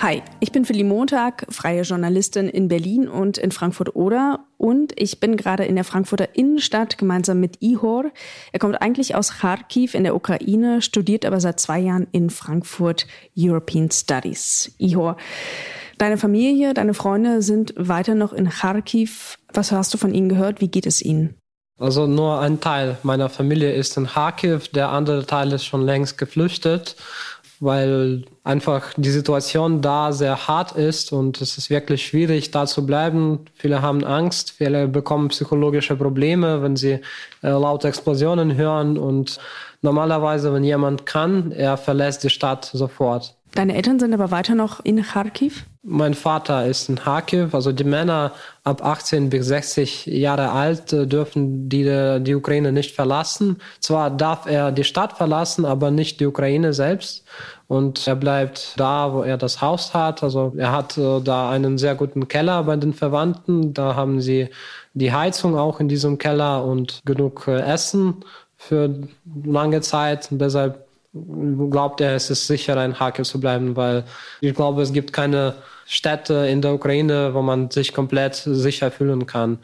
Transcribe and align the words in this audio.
Hi, 0.00 0.22
ich 0.38 0.52
bin 0.52 0.64
Philly 0.64 0.84
Montag, 0.84 1.44
freie 1.48 1.82
Journalistin 1.82 2.48
in 2.48 2.68
Berlin 2.68 3.08
und 3.08 3.36
in 3.36 3.50
Frankfurt-Oder 3.50 4.44
und 4.56 4.92
ich 4.94 5.18
bin 5.18 5.36
gerade 5.36 5.64
in 5.64 5.74
der 5.74 5.82
Frankfurter 5.82 6.36
Innenstadt 6.36 6.98
gemeinsam 6.98 7.40
mit 7.40 7.56
Ihor. 7.58 8.04
Er 8.52 8.60
kommt 8.60 8.80
eigentlich 8.80 9.16
aus 9.16 9.38
Kharkiv 9.40 9.94
in 9.94 10.04
der 10.04 10.14
Ukraine, 10.14 10.82
studiert 10.82 11.24
aber 11.24 11.40
seit 11.40 11.58
zwei 11.58 11.80
Jahren 11.80 12.06
in 12.12 12.30
Frankfurt 12.30 13.08
European 13.36 13.90
Studies. 13.90 14.72
Ihor, 14.78 15.16
deine 15.98 16.16
Familie, 16.16 16.74
deine 16.74 16.94
Freunde 16.94 17.42
sind 17.42 17.74
weiter 17.76 18.14
noch 18.14 18.32
in 18.32 18.48
Kharkiv. 18.50 19.36
Was 19.52 19.72
hast 19.72 19.92
du 19.94 19.98
von 19.98 20.14
ihnen 20.14 20.28
gehört? 20.28 20.60
Wie 20.60 20.68
geht 20.68 20.86
es 20.86 21.02
ihnen? 21.02 21.34
Also 21.80 22.06
nur 22.06 22.40
ein 22.40 22.60
Teil 22.60 22.98
meiner 23.02 23.28
Familie 23.28 23.72
ist 23.72 23.96
in 23.96 24.06
Kharkiv, 24.06 24.68
der 24.68 24.90
andere 24.90 25.26
Teil 25.26 25.52
ist 25.52 25.64
schon 25.64 25.82
längst 25.82 26.18
geflüchtet 26.18 26.96
weil 27.60 28.24
einfach 28.44 28.92
die 28.96 29.10
Situation 29.10 29.80
da 29.80 30.12
sehr 30.12 30.48
hart 30.48 30.72
ist 30.72 31.12
und 31.12 31.40
es 31.40 31.58
ist 31.58 31.70
wirklich 31.70 32.06
schwierig, 32.06 32.50
da 32.50 32.66
zu 32.66 32.86
bleiben. 32.86 33.46
Viele 33.54 33.82
haben 33.82 34.04
Angst, 34.04 34.52
viele 34.52 34.88
bekommen 34.88 35.28
psychologische 35.28 35.96
Probleme, 35.96 36.62
wenn 36.62 36.76
sie 36.76 37.00
äh, 37.42 37.48
laute 37.48 37.88
Explosionen 37.88 38.56
hören 38.56 38.98
und 38.98 39.38
normalerweise, 39.82 40.52
wenn 40.52 40.64
jemand 40.64 41.06
kann, 41.06 41.52
er 41.52 41.76
verlässt 41.76 42.24
die 42.24 42.30
Stadt 42.30 42.64
sofort. 42.64 43.37
Deine 43.54 43.74
Eltern 43.74 43.98
sind 43.98 44.14
aber 44.14 44.30
weiter 44.30 44.54
noch 44.54 44.84
in 44.84 45.02
Kharkiv? 45.02 45.64
Mein 45.82 46.14
Vater 46.14 46.66
ist 46.66 46.88
in 46.88 46.96
Kharkiv. 46.96 47.54
Also 47.54 47.72
die 47.72 47.84
Männer 47.84 48.32
ab 48.62 48.84
18 48.84 49.30
bis 49.30 49.46
60 49.46 50.06
Jahre 50.06 50.50
alt 50.50 50.92
äh, 50.92 51.06
dürfen 51.06 51.68
die, 51.68 51.84
die 52.20 52.34
Ukraine 52.34 52.72
nicht 52.72 52.94
verlassen. 52.94 53.58
Zwar 53.80 54.10
darf 54.10 54.46
er 54.46 54.70
die 54.70 54.84
Stadt 54.84 55.14
verlassen, 55.14 55.64
aber 55.64 55.90
nicht 55.90 56.20
die 56.20 56.26
Ukraine 56.26 56.72
selbst. 56.72 57.24
Und 57.68 58.06
er 58.06 58.16
bleibt 58.16 58.74
da, 58.76 59.12
wo 59.12 59.22
er 59.22 59.38
das 59.38 59.60
Haus 59.60 59.94
hat. 59.94 60.22
Also 60.22 60.52
er 60.56 60.72
hat 60.72 60.98
äh, 60.98 61.20
da 61.20 61.50
einen 61.50 61.78
sehr 61.78 61.94
guten 61.94 62.28
Keller 62.28 62.62
bei 62.64 62.76
den 62.76 62.92
Verwandten. 62.92 63.72
Da 63.72 63.94
haben 63.94 64.20
sie 64.20 64.48
die 64.94 65.12
Heizung 65.12 65.56
auch 65.56 65.80
in 65.80 65.88
diesem 65.88 66.18
Keller 66.18 66.64
und 66.64 67.00
genug 67.04 67.46
äh, 67.48 67.60
Essen 67.60 68.24
für 68.56 69.08
lange 69.44 69.80
Zeit. 69.80 70.30
Und 70.30 70.40
deshalb 70.40 70.87
glaubt 71.12 72.00
er, 72.00 72.14
es 72.14 72.30
ist 72.30 72.46
sicher, 72.46 72.82
in 72.84 72.92
Kharkiv 72.92 73.26
zu 73.26 73.40
bleiben, 73.40 73.76
weil 73.76 74.04
ich 74.40 74.54
glaube, 74.54 74.82
es 74.82 74.92
gibt 74.92 75.12
keine 75.12 75.54
Städte 75.86 76.46
in 76.46 76.60
der 76.60 76.74
Ukraine, 76.74 77.32
wo 77.32 77.42
man 77.42 77.70
sich 77.70 77.94
komplett 77.94 78.34
sicher 78.34 78.90
fühlen 78.90 79.26
kann. 79.26 79.58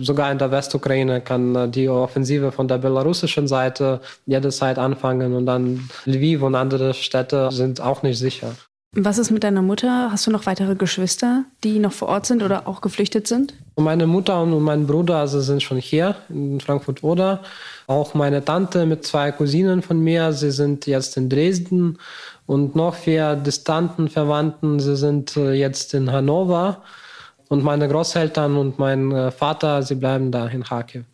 Sogar 0.00 0.32
in 0.32 0.38
der 0.38 0.50
Westukraine 0.50 1.20
kann 1.20 1.70
die 1.70 1.88
Offensive 1.88 2.50
von 2.50 2.66
der 2.66 2.78
belarussischen 2.78 3.46
Seite 3.46 4.00
jederzeit 4.24 4.78
anfangen 4.78 5.34
und 5.34 5.46
dann 5.46 5.88
Lviv 6.06 6.42
und 6.42 6.54
andere 6.54 6.94
Städte 6.94 7.52
sind 7.52 7.80
auch 7.80 8.02
nicht 8.02 8.18
sicher. 8.18 8.54
Was 8.98 9.18
ist 9.18 9.30
mit 9.30 9.44
deiner 9.44 9.60
Mutter? 9.60 10.10
Hast 10.10 10.26
du 10.26 10.30
noch 10.30 10.46
weitere 10.46 10.74
Geschwister, 10.74 11.44
die 11.62 11.78
noch 11.78 11.92
vor 11.92 12.08
Ort 12.08 12.24
sind 12.24 12.42
oder 12.42 12.66
auch 12.66 12.80
geflüchtet 12.80 13.28
sind? 13.28 13.52
Meine 13.76 14.06
Mutter 14.06 14.40
und 14.40 14.58
mein 14.62 14.86
Bruder 14.86 15.16
also 15.16 15.42
sind 15.42 15.62
schon 15.62 15.76
hier 15.76 16.16
in 16.30 16.60
Frankfurt-Oder. 16.60 17.42
Auch 17.88 18.14
meine 18.14 18.42
Tante 18.42 18.86
mit 18.86 19.04
zwei 19.04 19.32
Cousinen 19.32 19.82
von 19.82 20.00
mir, 20.00 20.32
sie 20.32 20.50
sind 20.50 20.86
jetzt 20.86 21.18
in 21.18 21.28
Dresden. 21.28 21.98
Und 22.46 22.74
noch 22.74 22.94
vier 22.94 23.36
distanten 23.36 24.08
Verwandten, 24.08 24.80
sie 24.80 24.96
sind 24.96 25.36
äh, 25.36 25.52
jetzt 25.52 25.92
in 25.92 26.10
Hannover. 26.10 26.82
Und 27.48 27.62
meine 27.62 27.86
Großeltern 27.86 28.56
und 28.56 28.80
mein 28.80 29.12
äh, 29.12 29.30
Vater, 29.30 29.82
sie 29.82 29.94
bleiben 29.94 30.32
da 30.32 30.48
in 30.48 30.64
Kharkiv. 30.64 31.04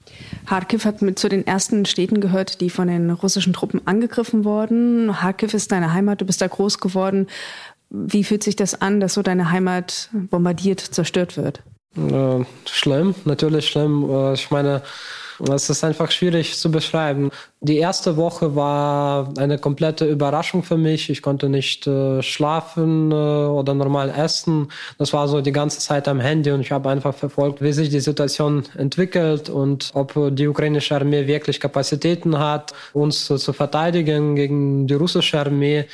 Kharkiv 0.47 0.87
hat 0.87 1.03
mit 1.03 1.19
zu 1.19 1.29
den 1.29 1.47
ersten 1.47 1.85
Städten 1.85 2.23
gehört, 2.23 2.63
die 2.63 2.71
von 2.71 2.89
den 2.89 3.11
russischen 3.11 3.53
Truppen 3.53 3.87
angegriffen 3.87 4.45
wurden. 4.45 5.13
Kharkiv 5.13 5.53
ist 5.53 5.73
deine 5.73 5.93
Heimat, 5.93 6.23
du 6.23 6.25
bist 6.25 6.41
da 6.41 6.47
groß 6.47 6.79
geworden. 6.79 7.27
Wie 7.95 8.25
fühlt 8.25 8.43
sich 8.43 8.57
das 8.57 8.81
an, 8.81 9.01
dass 9.01 9.15
so 9.15 9.23
deine 9.23 9.51
Heimat 9.51 10.09
bombardiert, 10.31 10.81
zerstört 10.81 11.37
wird? 11.37 11.63
Schlimm, 12.65 13.15
natürlich 13.27 13.69
schlimm. 13.69 14.09
Äh, 14.09 14.33
ich 14.33 14.51
meine, 14.51 14.81
es 15.51 15.69
ist 15.69 15.85
einfach 15.85 16.11
schwierig 16.11 16.57
zu 16.57 16.71
beschreiben. 16.71 17.31
Die 17.61 17.77
erste 17.77 18.17
Woche 18.17 18.55
war 18.57 19.35
eine 19.37 19.59
komplette 19.59 20.09
Überraschung 20.09 20.63
für 20.63 20.79
mich. 20.79 21.11
Ich 21.11 21.21
konnte 21.21 21.51
nicht 21.51 21.87
äh, 21.87 22.23
schlafen 22.23 23.11
äh, 23.11 23.15
oder 23.15 23.75
normal 23.75 24.11
essen. 24.17 24.69
Das 24.99 25.13
war 25.13 25.29
so 25.29 25.43
die 25.43 25.53
ganze 25.53 25.81
Zeit 25.81 26.09
am 26.09 26.21
Handy 26.21 26.51
und 26.51 26.61
ich 26.61 26.73
habe 26.73 26.89
einfach 26.89 27.15
verfolgt, 27.15 27.61
wie 27.61 27.73
sich 27.73 27.91
die 27.91 28.01
Situation 28.01 28.65
entwickelt 28.77 29.51
und 29.51 29.91
ob 29.93 30.15
die 30.35 30.49
ukrainische 30.49 30.95
Armee 30.95 31.27
wirklich 31.27 31.61
Kapazitäten 31.61 32.39
hat, 32.39 32.73
uns 32.95 33.27
zu 33.27 33.53
verteidigen 33.53 34.35
gegen 34.35 34.87
die 34.87 34.95
russische 34.95 35.41
Armee 35.41 35.87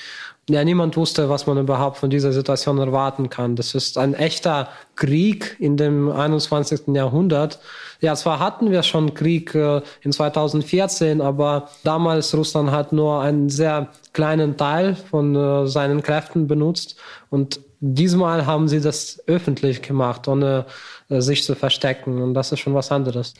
ja, 0.48 0.64
niemand 0.64 0.97
wusste, 0.97 1.28
was 1.28 1.47
man 1.47 1.59
überhaupt 1.59 1.98
von 1.98 2.10
dieser 2.10 2.32
Situation 2.32 2.78
erwarten 2.78 3.28
kann. 3.28 3.54
Das 3.54 3.75
ist 3.75 3.98
ein 3.98 4.14
echter 4.14 4.69
Krieg 4.97 5.56
in 5.59 5.76
dem 5.76 6.10
21. 6.10 6.88
Jahrhundert. 6.88 7.59
Ja, 8.00 8.14
zwar 8.14 8.38
hatten 8.38 8.70
wir 8.70 8.82
schon 8.84 9.14
Krieg 9.14 9.54
äh, 9.54 9.82
in 10.03 10.12
2014, 10.12 11.20
aber 11.20 11.69
damals 11.82 12.34
Russland 12.36 12.70
hat 12.70 12.92
nur 12.92 13.20
einen 13.20 13.48
sehr 13.48 13.88
kleinen 14.12 14.56
Teil 14.56 14.94
von 14.94 15.34
äh, 15.34 15.66
seinen 15.66 16.03
Kräften 16.03 16.47
benutzt 16.47 16.97
und 17.31 17.60
diesmal 17.81 18.47
haben 18.47 18.69
sie 18.69 18.81
das 18.81 19.22
öffentlich 19.26 19.82
gemacht, 19.82 20.28
ohne 20.28 20.66
äh, 21.08 21.20
sich 21.20 21.42
zu 21.42 21.56
verstecken 21.56 22.22
und 22.22 22.34
das 22.34 22.53
ist 22.53 22.60
schon 22.60 22.75
was 22.75 22.92
anderes. 22.92 23.34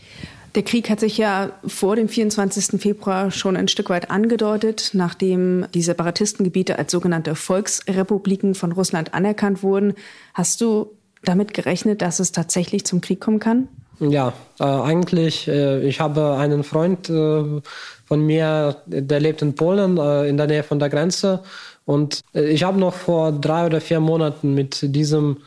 Der 0.55 0.63
Krieg 0.63 0.91
hat 0.91 0.99
sich 0.99 1.19
ja 1.19 1.53
vor 1.67 1.95
dem 1.95 2.09
24. 2.09 2.81
Februar 2.81 3.31
schon 3.31 3.57
ein 3.57 3.69
Stück 3.69 3.91
weit 3.91 4.11
angedeutet, 4.11 4.91
nachdem 4.93 5.67
die 5.75 5.83
Separatistengebiete 5.83 6.79
als 6.79 6.91
sogenannte 6.91 7.35
Volksrepubliken 7.35 8.55
von 8.55 8.73
Russland 8.73 9.15
anerkannt 9.15 9.63
wurden. 9.63 9.95
Hast 10.35 10.61
du 10.61 10.91
damit 11.23 11.53
gerechnet, 11.53 12.01
dass 12.03 12.19
es 12.19 12.33
tatsächlich 12.33 12.85
zum 12.87 13.01
Krieg 13.01 13.21
kommen 13.21 13.41
kann? 13.41 13.69
Ja, 14.01 14.33
äh, 14.61 14.65
eigentlich, 14.65 15.49
äh, 15.49 15.81
ich 15.83 15.99
habe 16.01 16.37
einen 16.37 16.63
Freund 16.63 17.11
äh, 17.11 17.61
von 18.05 18.27
mir, 18.27 18.77
der 18.87 19.19
lebt 19.21 19.43
in 19.43 19.55
Polen, 19.57 19.99
äh, 19.99 20.29
in 20.29 20.37
der 20.37 20.47
Nähe 20.47 20.63
von 20.63 20.79
der 20.79 20.89
Grenze. 20.89 21.43
Und 21.85 22.21
äh, 22.33 22.45
ich 22.45 22.63
habe 22.63 22.79
noch 22.79 22.95
vor 22.95 23.33
drei 23.33 23.67
oder 23.67 23.81
vier 23.81 23.99
Monaten 23.99 24.55
mit 24.55 24.95
diesem 24.95 25.39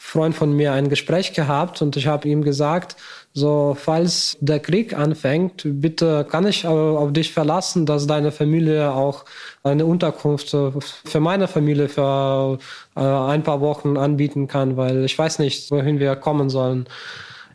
Freund 0.00 0.34
von 0.34 0.52
mir 0.54 0.72
ein 0.72 0.88
Gespräch 0.88 1.32
gehabt 1.34 1.82
und 1.82 1.96
ich 1.96 2.06
habe 2.06 2.28
ihm 2.28 2.42
gesagt, 2.42 2.96
so, 3.34 3.76
falls 3.78 4.38
der 4.40 4.60
Krieg 4.60 4.96
anfängt, 4.96 5.62
bitte 5.64 6.24
kann 6.30 6.46
ich 6.46 6.66
auf 6.66 7.12
dich 7.12 7.32
verlassen, 7.32 7.84
dass 7.84 8.06
deine 8.06 8.30
Familie 8.32 8.92
auch 8.92 9.24
eine 9.64 9.84
Unterkunft 9.86 10.50
für 10.50 11.20
meine 11.20 11.48
Familie 11.48 11.88
für 11.88 12.58
äh, 12.96 13.00
ein 13.00 13.42
paar 13.42 13.60
Wochen 13.60 13.96
anbieten 13.96 14.46
kann, 14.46 14.76
weil 14.76 15.04
ich 15.04 15.18
weiß 15.18 15.40
nicht, 15.40 15.70
wohin 15.72 15.98
wir 15.98 16.14
kommen 16.16 16.48
sollen. 16.48 16.88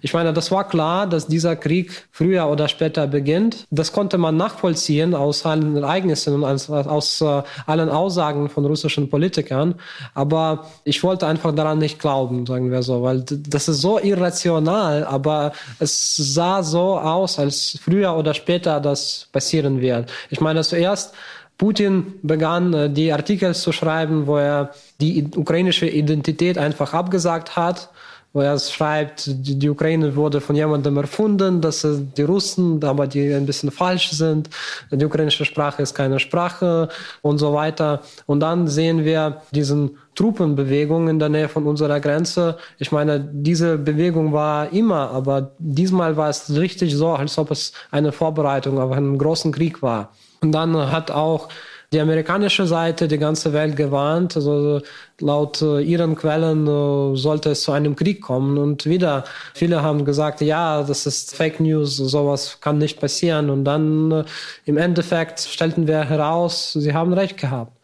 Ich 0.04 0.14
meine, 0.14 0.34
das 0.34 0.52
war 0.52 0.68
klar, 0.68 1.08
dass 1.08 1.28
dieser 1.28 1.56
Krieg 1.56 2.06
früher 2.12 2.50
oder 2.50 2.68
später 2.68 3.08
beginnt. 3.08 3.66
Das 3.72 3.94
konnte 3.94 4.18
man 4.18 4.36
nachvollziehen 4.36 5.16
aus 5.16 5.46
allen 5.46 5.78
Ereignissen 5.78 6.36
und 6.36 6.44
aus, 6.44 6.70
aus 6.70 7.22
uh, 7.22 7.44
allen 7.66 7.88
Aussagen 7.88 8.50
von 8.50 8.66
russischen 8.66 9.10
Politikern. 9.10 9.76
Aber 10.14 10.66
ich 10.84 11.02
wollte 11.04 11.26
einfach 11.26 11.56
daran 11.56 11.80
nicht 11.80 12.00
glauben, 12.00 12.46
sagen 12.46 12.70
wir 12.70 12.84
so, 12.84 13.02
weil 13.02 13.22
das 13.22 13.70
ist 13.70 13.80
so 13.80 13.98
irrational, 13.98 15.06
aber 15.06 15.54
es 15.80 16.18
sah 16.18 16.64
so 16.64 17.00
aus, 17.00 17.40
als 17.40 17.80
früher 17.82 18.14
oder 18.18 18.34
später 18.34 18.82
das 18.82 19.30
passieren 19.32 19.80
wird. 19.80 20.12
Ich 20.30 20.42
meine, 20.42 20.64
zuerst 20.64 21.14
Putin 21.58 22.16
begann, 22.24 22.74
äh, 22.74 22.90
die 22.90 23.14
Artikel 23.14 23.56
zu 23.56 23.72
schreiben, 23.72 24.28
wo 24.28 24.36
er 24.36 24.72
die 25.00 25.30
ukrainische 25.34 25.88
Identität 25.88 26.58
einfach 26.58 26.94
abgesagt 26.94 27.56
hat 27.56 27.90
wo 28.34 28.42
er 28.42 28.58
schreibt, 28.58 29.28
die, 29.28 29.58
die, 29.60 29.70
Ukraine 29.70 30.16
wurde 30.16 30.42
von 30.42 30.56
jemandem 30.56 30.98
erfunden, 30.98 31.62
das 31.62 31.82
sind 31.82 32.18
die 32.18 32.24
Russen, 32.24 32.84
aber 32.84 33.06
die 33.06 33.32
ein 33.32 33.46
bisschen 33.46 33.70
falsch 33.70 34.10
sind. 34.12 34.50
Die 34.92 35.06
ukrainische 35.06 35.46
Sprache 35.46 35.84
ist 35.84 35.94
keine 35.94 36.20
Sprache 36.20 36.90
und 37.22 37.38
so 37.38 37.54
weiter. 37.54 38.02
Und 38.26 38.40
dann 38.40 38.68
sehen 38.68 39.06
wir 39.06 39.44
diesen 39.52 39.98
Truppenbewegung 40.16 41.10
in 41.10 41.20
der 41.20 41.30
Nähe 41.30 41.48
von 41.48 41.66
unserer 41.68 42.00
Grenze. 42.00 42.58
Ich 42.80 42.92
meine, 42.92 43.20
diese 43.20 43.78
Bewegung 43.78 44.34
war 44.34 44.74
immer, 44.74 45.12
aber 45.12 45.52
diesmal 45.60 46.18
war 46.18 46.30
es 46.30 46.56
richtig 46.56 46.96
so, 46.96 47.10
als 47.10 47.38
ob 47.38 47.52
es 47.52 47.72
eine 47.92 48.12
Vorbereitung 48.12 48.80
auf 48.80 48.92
einen 48.92 49.20
großen 49.20 49.52
Krieg 49.52 49.84
war. 49.84 50.12
Und 50.42 50.52
dann 50.52 50.92
hat 50.92 51.12
auch 51.12 51.50
die 51.94 52.02
amerikanische 52.02 52.66
Seite 52.66 53.08
die 53.08 53.18
ganze 53.18 53.54
Welt 53.54 53.76
gewarnt. 53.76 54.36
Also 54.36 54.82
laut 55.20 55.62
äh, 55.62 55.82
ihren 55.82 56.16
Quellen 56.16 56.68
äh, 56.68 57.16
sollte 57.16 57.52
es 57.52 57.62
zu 57.62 57.72
einem 57.72 57.96
Krieg 57.96 58.22
kommen. 58.22 58.58
Und 58.58 58.86
wieder, 58.86 59.24
viele 59.54 59.82
haben 59.84 60.04
gesagt, 60.04 60.42
ja, 60.42 60.84
das 60.84 61.06
ist 61.06 61.36
Fake 61.36 61.60
News, 61.60 61.96
sowas 61.98 62.60
kann 62.62 62.78
nicht 62.80 63.00
passieren. 63.00 63.50
Und 63.50 63.66
dann 63.66 64.12
äh, 64.12 64.24
im 64.66 64.78
Endeffekt 64.78 65.40
stellten 65.40 65.88
wir 65.88 66.04
heraus, 66.04 66.74
sie 66.74 66.94
haben 66.94 67.14
recht 67.14 67.38
gehabt 67.38 67.83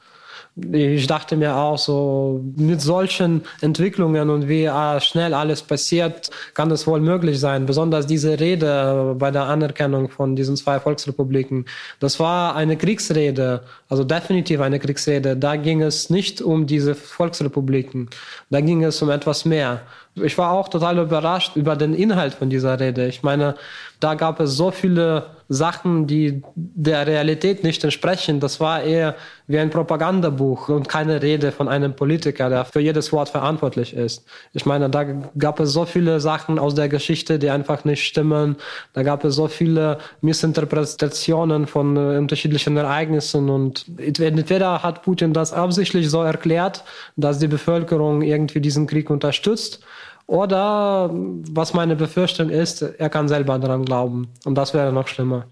ich 0.71 1.07
dachte 1.07 1.35
mir 1.35 1.55
auch 1.55 1.77
so, 1.77 2.41
mit 2.55 2.81
solchen 2.81 3.43
Entwicklungen 3.61 4.29
und 4.29 4.47
wie 4.47 4.67
ah, 4.67 4.99
schnell 4.99 5.33
alles 5.33 5.61
passiert, 5.61 6.29
kann 6.53 6.71
es 6.71 6.87
wohl 6.87 6.99
möglich 6.99 7.39
sein. 7.39 7.65
Besonders 7.65 8.07
diese 8.07 8.39
Rede 8.39 9.15
bei 9.17 9.31
der 9.31 9.43
Anerkennung 9.43 10.09
von 10.09 10.35
diesen 10.35 10.55
zwei 10.55 10.79
Volksrepubliken. 10.79 11.65
Das 11.99 12.19
war 12.19 12.55
eine 12.55 12.77
Kriegsrede, 12.77 13.61
also 13.89 14.03
definitiv 14.03 14.61
eine 14.61 14.79
Kriegsrede. 14.79 15.35
Da 15.35 15.55
ging 15.55 15.81
es 15.81 16.09
nicht 16.09 16.41
um 16.41 16.67
diese 16.67 16.95
Volksrepubliken. 16.95 18.09
Da 18.49 18.61
ging 18.61 18.83
es 18.83 19.01
um 19.01 19.09
etwas 19.09 19.45
mehr. 19.45 19.81
Ich 20.15 20.37
war 20.37 20.51
auch 20.51 20.67
total 20.67 20.97
überrascht 20.99 21.55
über 21.55 21.75
den 21.75 21.93
Inhalt 21.93 22.33
von 22.33 22.49
dieser 22.49 22.79
Rede. 22.79 23.07
Ich 23.07 23.23
meine, 23.23 23.55
da 23.99 24.15
gab 24.15 24.39
es 24.39 24.51
so 24.51 24.71
viele 24.71 25.25
Sachen, 25.51 26.05
die 26.05 26.43
der 26.55 27.07
Realität 27.07 27.63
nicht 27.63 27.83
entsprechen. 27.83 28.39
Das 28.39 28.59
war 28.59 28.83
eher 28.83 29.15
wie 29.47 29.57
ein 29.57 29.71
Propagandabuch 29.71 30.69
und 30.69 30.87
keine 30.87 31.23
Rede 31.23 31.51
von 31.51 31.67
einem 31.67 31.95
Politiker, 31.95 32.49
der 32.49 32.65
für 32.65 32.79
jedes 32.79 33.11
Wort 33.11 33.29
verantwortlich 33.29 33.95
ist. 33.95 34.23
Ich 34.53 34.67
meine, 34.67 34.91
da 34.91 35.03
gab 35.39 35.59
es 35.59 35.73
so 35.73 35.85
viele 35.85 36.19
Sachen 36.19 36.59
aus 36.59 36.75
der 36.75 36.87
Geschichte, 36.87 37.39
die 37.39 37.49
einfach 37.49 37.83
nicht 37.83 38.05
stimmen. 38.05 38.57
Da 38.93 39.01
gab 39.01 39.23
es 39.23 39.33
so 39.33 39.47
viele 39.47 39.97
Missinterpretationen 40.21 41.65
von 41.65 41.97
äh, 41.97 42.17
unterschiedlichen 42.17 42.77
Ereignissen 42.77 43.49
und 43.49 43.87
entweder 43.97 44.83
hat 44.83 45.01
Putin 45.01 45.33
das 45.33 45.51
absichtlich 45.51 46.11
so 46.11 46.21
erklärt, 46.21 46.83
dass 47.15 47.39
die 47.39 47.47
Bevölkerung 47.47 48.21
irgendwie 48.21 48.61
diesen 48.61 48.85
Krieg 48.85 49.09
unterstützt 49.09 49.83
oder 50.29 51.09
was 51.11 51.73
meine 51.73 51.95
Befürchtung 51.95 52.51
ist, 52.51 52.83
er 52.83 53.09
kann 53.09 53.27
selber 53.27 53.57
daran 53.57 53.83
glauben. 53.83 54.27
Und 54.45 54.55
das 54.55 54.75
wäre 54.75 54.93
noch 54.93 55.07
schlimmer. 55.07 55.45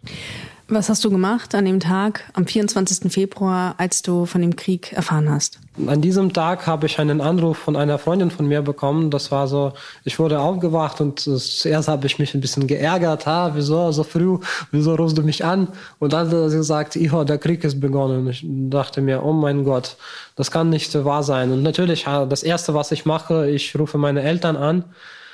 Was 0.70 0.90
hast 0.90 1.06
du 1.06 1.10
gemacht 1.10 1.56
an 1.56 1.64
dem 1.64 1.80
Tag, 1.80 2.26
am 2.34 2.46
24. 2.46 3.10
Februar, 3.10 3.76
als 3.78 4.02
du 4.02 4.26
von 4.26 4.42
dem 4.42 4.58
Krieg 4.58 4.92
erfahren 4.92 5.32
hast? 5.32 5.60
An 5.88 6.02
diesem 6.02 6.34
Tag 6.34 6.68
habe 6.68 6.88
ich 6.88 7.00
einen 7.00 7.22
Anruf 7.22 7.58
von 7.58 7.78
einer 7.78 7.98
Freundin 7.98 8.32
von 8.32 8.48
mir 8.48 8.62
bekommen. 8.62 9.10
Das 9.10 9.32
war 9.32 9.48
so, 9.48 9.72
ich 10.04 10.20
wurde 10.20 10.42
aufgewacht 10.42 11.00
und 11.00 11.22
zuerst 11.22 11.88
habe 11.88 12.06
ich 12.06 12.20
mich 12.20 12.34
ein 12.34 12.42
bisschen 12.42 12.68
geärgert. 12.68 13.26
Ha, 13.26 13.52
wieso 13.54 13.94
so 13.94 14.04
früh? 14.04 14.40
Wieso 14.72 14.96
rufst 14.96 15.18
du 15.18 15.22
mich 15.22 15.46
an? 15.46 15.70
Und 16.00 16.12
dann 16.12 16.30
hat 16.30 16.50
sie 16.52 16.58
gesagt, 16.58 16.98
Iho, 16.98 17.24
der 17.24 17.38
Krieg 17.38 17.64
ist 17.64 17.80
begonnen. 17.80 18.28
Ich 18.28 18.44
dachte 18.46 19.00
mir, 19.00 19.24
oh 19.24 19.32
mein 19.32 19.64
Gott, 19.64 19.96
das 20.36 20.52
kann 20.52 20.70
nicht 20.70 20.94
wahr 21.06 21.24
sein. 21.24 21.54
Und 21.54 21.64
natürlich, 21.64 22.04
das 22.04 22.44
erste, 22.44 22.74
was 22.74 22.92
ich 22.92 23.06
mache, 23.06 23.50
ich 23.50 23.74
rufe 23.80 23.98
meine 23.98 24.22
Eltern 24.22 24.58
an 24.58 24.84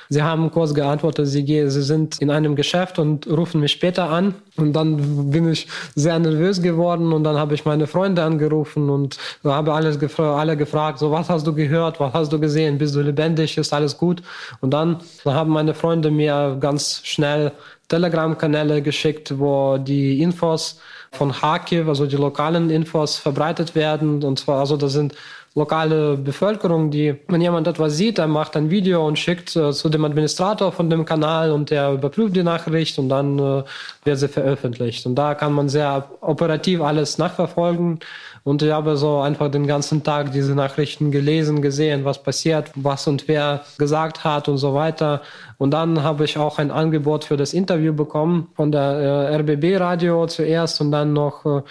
Sie 0.08 0.22
haben 0.22 0.50
kurz 0.50 0.74
geantwortet, 0.74 1.26
sie, 1.26 1.44
sie 1.44 1.82
sind 1.82 2.20
in 2.20 2.30
einem 2.30 2.56
Geschäft 2.56 2.98
und 2.98 3.26
rufen 3.26 3.60
mich 3.60 3.72
später 3.72 4.10
an. 4.10 4.34
Und 4.56 4.72
dann 4.74 5.30
bin 5.30 5.50
ich 5.50 5.66
sehr 5.94 6.18
nervös 6.18 6.62
geworden 6.62 7.12
und 7.12 7.24
dann 7.24 7.36
habe 7.36 7.54
ich 7.54 7.64
meine 7.64 7.86
Freunde 7.86 8.22
angerufen 8.22 8.88
und 8.88 9.18
habe 9.42 9.72
alles 9.72 9.98
gefra 9.98 10.36
alle 10.38 10.56
gefragt, 10.56 10.98
so 10.98 11.10
was 11.10 11.28
hast 11.28 11.46
du 11.46 11.54
gehört, 11.54 11.98
was 12.00 12.12
hast 12.12 12.32
du 12.32 12.38
gesehen, 12.38 12.78
bist 12.78 12.94
du 12.94 13.00
lebendig, 13.00 13.58
ist 13.58 13.72
alles 13.72 13.98
gut? 13.98 14.22
Und 14.60 14.70
dann 14.70 14.98
haben 15.24 15.50
meine 15.50 15.74
Freunde 15.74 16.10
mir 16.10 16.56
ganz 16.60 17.00
schnell 17.04 17.52
Telegram-Kanäle 17.88 18.82
geschickt, 18.82 19.38
wo 19.38 19.78
die 19.78 20.22
Infos 20.22 20.80
von 21.12 21.32
Kharkiv, 21.32 21.86
also 21.88 22.06
die 22.06 22.16
lokalen 22.16 22.70
Infos 22.70 23.16
verbreitet 23.16 23.74
werden. 23.74 24.22
Und 24.24 24.38
zwar, 24.38 24.60
also 24.60 24.76
das 24.76 24.92
sind 24.92 25.14
lokale 25.54 26.16
Bevölkerung, 26.16 26.90
die, 26.90 27.14
wenn 27.28 27.40
jemand 27.40 27.68
etwas 27.68 27.96
sieht, 27.96 28.18
der 28.18 28.26
macht 28.26 28.56
ein 28.56 28.70
Video 28.70 29.06
und 29.06 29.18
schickt 29.18 29.54
äh, 29.54 29.72
zu 29.72 29.88
dem 29.88 30.04
Administrator 30.04 30.72
von 30.72 30.90
dem 30.90 31.04
Kanal 31.04 31.52
und 31.52 31.70
der 31.70 31.92
überprüft 31.92 32.34
die 32.34 32.42
Nachricht 32.42 32.98
und 32.98 33.08
dann 33.08 33.38
äh, 33.38 33.62
wird 34.04 34.18
sie 34.18 34.28
veröffentlicht. 34.28 35.06
Und 35.06 35.14
da 35.14 35.34
kann 35.34 35.52
man 35.52 35.68
sehr 35.68 36.08
operativ 36.20 36.80
alles 36.80 37.18
nachverfolgen. 37.18 38.00
Und 38.42 38.62
ich 38.62 38.70
habe 38.72 38.96
so 38.96 39.20
einfach 39.20 39.50
den 39.50 39.66
ganzen 39.66 40.02
Tag 40.02 40.32
diese 40.32 40.54
Nachrichten 40.54 41.10
gelesen, 41.10 41.62
gesehen, 41.62 42.04
was 42.04 42.22
passiert, 42.22 42.70
was 42.74 43.06
und 43.06 43.26
wer 43.26 43.64
gesagt 43.78 44.24
hat 44.24 44.48
und 44.48 44.58
so 44.58 44.74
weiter. 44.74 45.22
Und 45.56 45.70
dann 45.70 46.02
habe 46.02 46.24
ich 46.24 46.36
auch 46.36 46.58
ein 46.58 46.70
Angebot 46.70 47.24
für 47.24 47.36
das 47.36 47.54
Interview 47.54 47.94
bekommen 47.94 48.48
von 48.54 48.70
der 48.72 49.30
äh, 49.30 49.36
RBB 49.36 49.80
Radio 49.80 50.26
zuerst 50.26 50.80
und 50.80 50.90
dann 50.90 51.14
noch 51.14 51.46
äh, 51.46 51.62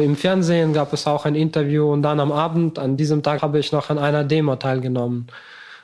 im 0.00 0.16
Fernsehen 0.16 0.72
gab 0.72 0.92
es 0.92 1.06
auch 1.06 1.24
ein 1.24 1.34
Interview 1.34 1.92
und 1.92 2.02
dann 2.02 2.20
am 2.20 2.32
Abend, 2.32 2.78
an 2.78 2.96
diesem 2.96 3.22
Tag, 3.22 3.42
habe 3.42 3.58
ich 3.58 3.72
noch 3.72 3.90
an 3.90 3.98
einer 3.98 4.24
Demo 4.24 4.56
teilgenommen. 4.56 5.28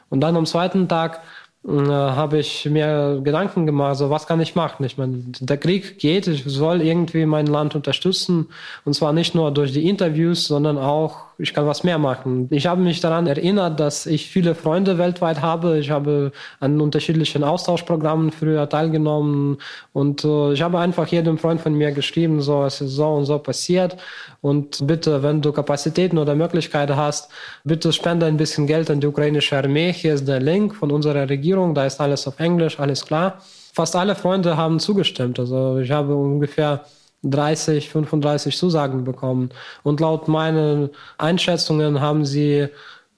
Und 0.08 0.20
dann 0.20 0.36
am 0.36 0.46
zweiten 0.46 0.88
Tag 0.88 1.20
äh, 1.66 1.70
habe 1.70 2.38
ich 2.38 2.64
mir 2.66 3.20
Gedanken 3.22 3.66
gemacht, 3.66 3.96
so 3.96 4.10
was 4.10 4.26
kann 4.26 4.40
ich 4.40 4.54
machen? 4.54 4.84
Ich 4.84 4.98
meine, 4.98 5.22
der 5.40 5.56
Krieg 5.56 5.98
geht, 5.98 6.26
ich 6.28 6.44
soll 6.44 6.80
irgendwie 6.80 7.26
mein 7.26 7.46
Land 7.46 7.74
unterstützen 7.74 8.48
und 8.84 8.94
zwar 8.94 9.12
nicht 9.12 9.34
nur 9.34 9.50
durch 9.50 9.72
die 9.72 9.88
Interviews, 9.88 10.44
sondern 10.44 10.78
auch 10.78 11.25
ich 11.38 11.52
kann 11.52 11.66
was 11.66 11.84
mehr 11.84 11.98
machen. 11.98 12.48
Ich 12.50 12.66
habe 12.66 12.80
mich 12.80 13.00
daran 13.00 13.26
erinnert, 13.26 13.78
dass 13.78 14.06
ich 14.06 14.30
viele 14.30 14.54
Freunde 14.54 14.98
weltweit 14.98 15.42
habe. 15.42 15.78
Ich 15.78 15.90
habe 15.90 16.32
an 16.60 16.80
unterschiedlichen 16.80 17.44
Austauschprogrammen 17.44 18.30
früher 18.30 18.68
teilgenommen 18.68 19.58
und 19.92 20.24
äh, 20.24 20.52
ich 20.52 20.62
habe 20.62 20.78
einfach 20.78 21.06
jedem 21.08 21.38
Freund 21.38 21.60
von 21.60 21.74
mir 21.74 21.92
geschrieben, 21.92 22.40
so 22.40 22.64
es 22.64 22.80
ist 22.80 22.92
so 22.92 23.06
und 23.08 23.26
so 23.26 23.38
passiert 23.38 23.96
und 24.40 24.86
bitte, 24.86 25.22
wenn 25.22 25.42
du 25.42 25.52
Kapazitäten 25.52 26.18
oder 26.18 26.34
Möglichkeiten 26.34 26.96
hast, 26.96 27.30
bitte 27.64 27.92
spende 27.92 28.26
ein 28.26 28.36
bisschen 28.36 28.66
Geld 28.66 28.90
an 28.90 29.00
die 29.00 29.06
ukrainische 29.06 29.56
Armee. 29.56 29.92
Hier 29.92 30.14
ist 30.14 30.26
der 30.26 30.40
Link 30.40 30.74
von 30.74 30.90
unserer 30.90 31.28
Regierung, 31.28 31.74
da 31.74 31.84
ist 31.86 32.00
alles 32.00 32.26
auf 32.26 32.38
Englisch, 32.40 32.78
alles 32.78 33.04
klar. 33.04 33.40
Fast 33.74 33.94
alle 33.94 34.14
Freunde 34.14 34.56
haben 34.56 34.80
zugestimmt. 34.80 35.38
Also 35.38 35.78
ich 35.78 35.90
habe 35.90 36.14
ungefähr 36.14 36.86
30, 37.30 37.90
35 37.90 38.56
Zusagen 38.56 39.04
bekommen. 39.04 39.50
Und 39.82 40.00
laut 40.00 40.28
meinen 40.28 40.90
Einschätzungen 41.18 42.00
haben 42.00 42.24
sie 42.24 42.68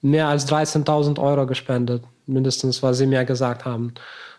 mehr 0.01 0.27
als 0.27 0.47
13.000 0.47 1.19
Euro 1.19 1.45
gespendet, 1.45 2.03
mindestens, 2.25 2.81
was 2.83 2.97
sie 2.97 3.07
mir 3.07 3.25
gesagt 3.25 3.65
haben. 3.65 3.93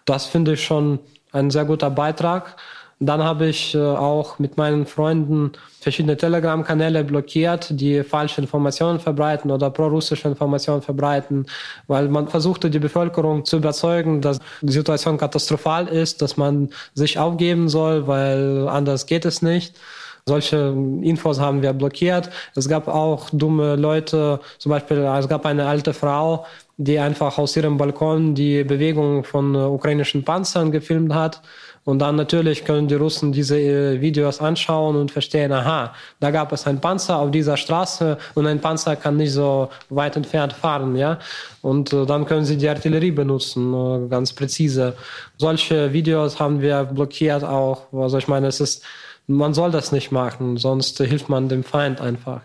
Das 0.05 0.27
finde 0.27 0.55
ich 0.55 0.65
schon 0.65 0.99
ein 1.33 1.50
sehr 1.50 1.65
guter 1.65 1.91
Beitrag. 1.91 2.57
Dann 3.02 3.25
habe 3.25 3.47
ich 3.47 3.75
äh, 3.75 3.78
auch 3.78 4.38
mit 4.38 4.59
meinen 4.59 4.85
Freunden 4.85 5.52
verschiedene 5.80 6.19
Telegram-Kanäle 6.19 7.02
blockiert, 7.02 7.69
die 7.71 8.04
falsche 8.04 8.42
Informationen 8.42 9.00
verbreiten 9.00 9.50
oder 9.50 9.71
pro-russische 9.71 10.28
Informationen 10.28 10.83
verbreiten, 10.83 11.47
weil 11.87 12.09
man 12.09 12.28
versuchte, 12.28 12.69
die 12.69 12.78
Bevölkerung 12.78 13.47
zu 13.47 13.57
überzeugen, 13.57 14.21
dass 14.21 14.38
die 14.61 14.73
Situation 14.73 15.16
katastrophal 15.16 15.88
ist, 15.88 16.21
dass 16.21 16.37
man 16.37 16.69
sich 16.92 17.19
aufgeben 17.19 17.71
soll, 17.71 18.07
weil 18.07 18.69
anders 18.69 19.07
geht 19.07 19.25
es 19.25 19.40
nicht. 19.40 19.78
Solche 20.26 20.76
Infos 21.00 21.40
haben 21.40 21.62
wir 21.62 21.73
blockiert. 21.73 22.28
Es 22.54 22.69
gab 22.69 22.87
auch 22.87 23.30
dumme 23.33 23.76
Leute, 23.76 24.40
zum 24.59 24.71
Beispiel, 24.71 24.99
es 24.99 25.28
gab 25.28 25.47
eine 25.47 25.66
alte 25.66 25.95
Frau, 25.95 26.45
die 26.82 26.99
einfach 26.99 27.37
aus 27.37 27.56
ihrem 27.56 27.76
Balkon 27.76 28.34
die 28.34 28.64
Bewegung 28.64 29.25
von 29.25 29.54
ukrainischen 29.54 30.25
Panzern 30.25 30.72
gefilmt 30.72 31.12
hat 31.12 31.42
und 31.84 31.99
dann 31.99 32.16
natürlich 32.16 32.64
können 32.64 32.88
die 32.88 32.94
Russen 32.94 33.32
diese 33.32 33.58
äh, 33.58 34.00
Videos 34.00 34.40
anschauen 34.40 34.96
und 34.96 35.10
verstehen, 35.10 35.50
aha, 35.52 35.94
da 36.20 36.30
gab 36.30 36.52
es 36.52 36.66
einen 36.66 36.80
Panzer 36.80 37.18
auf 37.18 37.30
dieser 37.30 37.56
Straße 37.56 38.18
und 38.34 38.46
ein 38.46 38.60
Panzer 38.60 38.96
kann 38.96 39.16
nicht 39.16 39.32
so 39.32 39.70
weit 39.88 40.16
entfernt 40.16 40.52
fahren, 40.52 40.94
ja. 40.96 41.18
Und 41.62 41.92
äh, 41.92 42.04
dann 42.04 42.26
können 42.26 42.44
sie 42.44 42.58
die 42.58 42.68
Artillerie 42.68 43.10
benutzen, 43.10 43.72
äh, 43.72 44.08
ganz 44.08 44.32
präzise. 44.32 44.94
Solche 45.38 45.92
Videos 45.92 46.38
haben 46.38 46.60
wir 46.60 46.84
blockiert 46.84 47.44
auch. 47.44 47.92
Also 47.92 48.18
ich 48.18 48.28
meine, 48.28 48.49
es 48.49 48.60
ist, 48.60 48.84
man 49.26 49.54
soll 49.54 49.70
das 49.70 49.90
nicht 49.90 50.12
machen, 50.12 50.58
sonst 50.58 50.99
hilft 50.99 51.28
man 51.28 51.49
dem 51.49 51.64
Feind 51.64 52.00
einfach. 52.00 52.42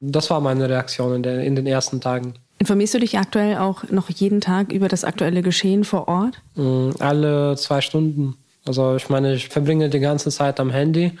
Das 0.00 0.30
war 0.30 0.40
meine 0.40 0.68
Reaktion 0.68 1.24
in 1.24 1.56
den 1.56 1.66
ersten 1.66 2.00
Tagen. 2.00 2.34
Informierst 2.58 2.94
du 2.94 3.00
dich 3.00 3.18
aktuell 3.18 3.58
auch 3.58 3.84
noch 3.90 4.10
jeden 4.10 4.40
Tag 4.40 4.72
über 4.72 4.88
das 4.88 5.04
aktuelle 5.04 5.42
Geschehen 5.42 5.84
vor 5.84 6.08
Ort? 6.08 6.40
Mm, 6.56 6.90
alle 6.98 7.56
zwei 7.56 7.80
Stunden. 7.80 8.36
Also 8.66 8.96
ich 8.96 9.08
meine, 9.08 9.34
ich 9.34 9.48
verbringe 9.48 9.88
die 9.88 10.00
ganze 10.00 10.30
Zeit 10.30 10.58
am 10.60 10.70
Handy. 10.70 11.12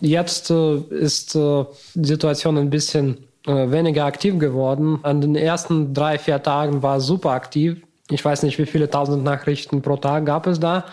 Jetzt 0.00 0.50
äh, 0.50 0.76
ist 0.90 1.34
äh, 1.34 1.64
die 1.94 2.08
Situation 2.08 2.56
ein 2.56 2.70
bisschen 2.70 3.18
äh, 3.46 3.70
weniger 3.70 4.04
aktiv 4.04 4.38
geworden. 4.38 5.00
An 5.02 5.20
den 5.20 5.34
ersten 5.34 5.92
drei, 5.94 6.18
vier 6.18 6.42
Tagen 6.42 6.82
war 6.82 7.00
super 7.00 7.30
aktiv. 7.30 7.82
Ich 8.10 8.24
weiß 8.24 8.42
nicht, 8.44 8.58
wie 8.58 8.66
viele 8.66 8.88
tausend 8.88 9.24
Nachrichten 9.24 9.82
pro 9.82 9.96
Tag 9.96 10.26
gab 10.26 10.46
es 10.46 10.60
da. 10.60 10.84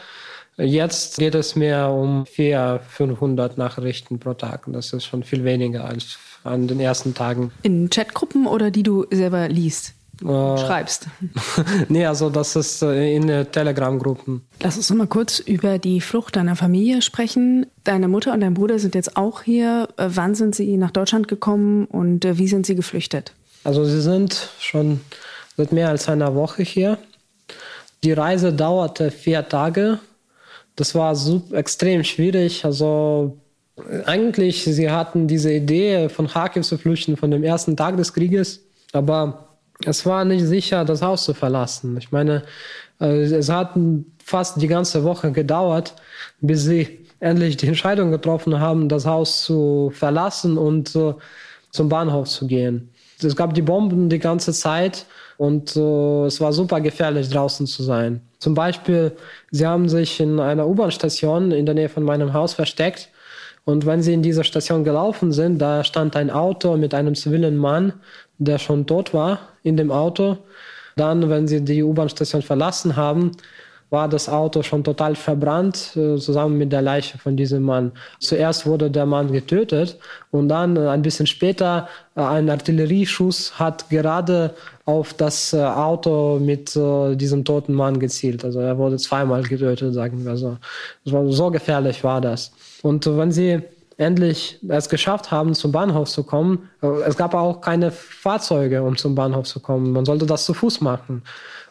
Jetzt 0.58 1.18
geht 1.18 1.36
es 1.36 1.56
mehr 1.56 1.90
um 1.90 2.26
400, 2.26 2.84
500 2.84 3.58
Nachrichten 3.58 4.20
pro 4.20 4.34
Tag. 4.34 4.66
Das 4.68 4.94
ist 4.94 5.06
schon 5.06 5.24
viel 5.24 5.44
weniger 5.44 5.86
als 5.86 6.18
an 6.46 6.68
den 6.68 6.80
ersten 6.80 7.14
Tagen. 7.14 7.52
In 7.64 7.90
Chatgruppen 7.90 8.48
oder 8.48 8.72
die 8.72 8.84
du 8.84 9.06
selber 9.12 9.50
liest? 9.50 9.94
Äh, 10.22 10.26
schreibst. 10.26 11.08
nee, 11.90 12.06
also 12.06 12.30
das 12.30 12.56
ist 12.56 12.82
äh, 12.82 13.16
in 13.16 13.28
Telegram-Gruppen. 13.52 14.48
Lass 14.62 14.78
uns 14.78 14.90
noch 14.90 14.98
mal 14.98 15.08
kurz 15.08 15.40
über 15.40 15.78
die 15.78 16.00
Flucht 16.00 16.38
deiner 16.38 16.56
Familie 16.56 17.02
sprechen. 17.02 17.66
Deine 17.84 18.08
Mutter 18.08 18.34
und 18.34 18.40
dein 18.40 18.54
Bruder 18.54 18.80
sind 18.80 18.96
jetzt 18.96 19.18
auch 19.18 19.42
hier. 19.42 19.90
Äh, 19.98 20.08
wann 20.10 20.36
sind 20.36 20.56
sie 20.56 20.78
nach 20.78 20.92
Deutschland 20.92 21.28
gekommen 21.28 21.86
und 21.86 22.26
wie 22.38 22.48
sind 22.48 22.66
sie 22.66 22.76
geflüchtet? 22.76 23.34
Also 23.64 23.84
sie 23.84 24.02
sind 24.02 24.50
schon 24.60 25.02
seit 25.58 25.72
mehr 25.72 25.90
als 25.90 26.08
einer 26.08 26.36
Woche 26.36 26.64
hier. 26.64 26.98
Die 28.04 28.14
Reise 28.14 28.54
dauerte 28.54 29.12
vier 29.12 29.48
Tage. 29.50 30.00
Das 30.76 30.94
war 30.96 31.16
super, 31.16 31.58
extrem 31.58 32.04
schwierig. 32.04 32.64
Also 32.64 33.38
eigentlich, 34.06 34.64
sie 34.64 34.90
hatten 34.90 35.28
diese 35.28 35.52
Idee, 35.52 36.10
von 36.10 36.28
Kharkiv 36.28 36.64
zu 36.64 36.78
flüchten, 36.78 37.18
von 37.18 37.32
dem 37.32 37.44
ersten 37.44 37.76
Tag 37.76 37.98
des 37.98 38.14
Krieges. 38.14 38.64
Aber 38.94 39.50
es 39.84 40.06
war 40.06 40.24
nicht 40.24 40.46
sicher, 40.46 40.86
das 40.86 41.02
Haus 41.02 41.26
zu 41.26 41.34
verlassen. 41.34 41.98
Ich 41.98 42.12
meine, 42.12 42.44
äh, 43.02 43.24
es 43.24 43.50
hat 43.50 43.72
fast 44.24 44.62
die 44.62 44.68
ganze 44.68 45.04
Woche 45.04 45.32
gedauert, 45.32 45.96
bis 46.40 46.64
sie 46.64 47.06
endlich 47.20 47.58
die 47.58 47.68
Entscheidung 47.68 48.12
getroffen 48.12 48.60
haben, 48.60 48.88
das 48.88 49.06
Haus 49.06 49.44
zu 49.44 49.92
verlassen 49.94 50.58
und 50.58 50.96
äh, 50.96 51.14
zum 51.72 51.90
Bahnhof 51.90 52.30
zu 52.30 52.48
gehen. 52.48 52.90
Es 53.22 53.36
gab 53.36 53.54
die 53.54 53.62
Bomben 53.62 54.10
die 54.10 54.20
ganze 54.20 54.54
Zeit 54.54 55.06
und 55.38 55.76
äh, 55.76 56.26
es 56.26 56.40
war 56.40 56.54
super 56.54 56.80
gefährlich, 56.80 57.30
draußen 57.30 57.68
zu 57.68 57.84
sein. 57.84 58.22
Zum 58.40 58.54
Beispiel, 58.54 59.12
sie 59.52 59.66
haben 59.66 59.90
sich 59.90 60.20
in 60.20 60.40
einer 60.40 60.68
U-Bahn-Station 60.68 61.52
in 61.52 61.66
der 61.66 61.76
Nähe 61.76 61.90
von 61.90 62.04
meinem 62.04 62.34
Haus 62.34 62.54
versteckt 62.54 63.10
und 63.66 63.86
wenn 63.86 64.02
sie 64.02 64.14
in 64.14 64.22
dieser 64.22 64.44
Station 64.44 64.84
gelaufen 64.84 65.32
sind, 65.32 65.60
da 65.60 65.84
stand 65.84 66.16
ein 66.16 66.30
Auto 66.30 66.78
mit 66.78 66.94
einem 66.94 67.16
zivilen 67.16 67.58
Mann, 67.58 67.94
der 68.38 68.60
schon 68.60 68.86
tot 68.86 69.14
war 69.14 69.40
in 69.64 69.76
dem 69.76 69.92
Auto. 69.92 70.38
Dann, 70.96 71.30
wenn 71.30 71.48
sie 71.48 71.62
die 71.62 71.84
U-Bahn-Station 71.84 72.42
verlassen 72.42 72.96
haben, 72.96 73.32
war 73.90 74.08
das 74.10 74.30
Auto 74.30 74.64
schon 74.64 74.84
total 74.84 75.16
verbrannt, 75.16 75.96
äh, 75.96 76.18
zusammen 76.18 76.58
mit 76.58 76.72
der 76.72 76.82
Leiche 76.82 77.18
von 77.18 77.38
diesem 77.38 77.64
Mann. 77.64 77.92
Zuerst 78.20 78.66
wurde 78.66 78.90
der 78.90 79.06
Mann 79.06 79.32
getötet 79.32 79.98
und 80.32 80.50
dann 80.50 80.76
äh, 80.76 80.88
ein 80.88 81.02
bisschen 81.02 81.28
später 81.28 81.88
äh, 82.16 82.22
ein 82.22 82.50
Artillerieschuss 82.50 83.60
hat 83.60 83.90
gerade 83.90 84.54
auf 84.86 85.14
das 85.14 85.52
Auto 85.56 86.38
mit 86.40 86.76
diesem 86.76 87.44
toten 87.44 87.74
Mann 87.74 88.00
gezielt. 88.00 88.46
Also 88.46 88.60
er 88.60 88.78
wurde 88.78 88.98
zweimal 88.98 89.42
getötet, 89.42 89.96
sagen 89.96 90.24
wir 90.24 90.38
so. 90.38 90.58
So 91.04 91.50
gefährlich 91.50 92.04
war 92.04 92.22
das. 92.22 92.52
Und 92.86 93.08
wenn 93.08 93.32
sie 93.32 93.64
endlich 93.98 94.60
es 94.68 94.90
geschafft 94.90 95.32
haben, 95.32 95.56
zum 95.56 95.72
Bahnhof 95.72 96.08
zu 96.08 96.24
kommen. 96.24 96.70
Es 97.08 97.18
gab 97.18 97.34
auch 97.34 97.62
keine 97.62 97.90
Fahrzeuge, 97.90 98.84
um 98.84 98.96
zum 98.96 99.16
Bahnhof 99.16 99.48
zu 99.48 99.60
kommen. 99.60 99.92
Man 99.92 100.06
sollte 100.06 100.28
das 100.28 100.46
zu 100.46 100.54
Fuß 100.54 100.82
machen. 100.82 101.24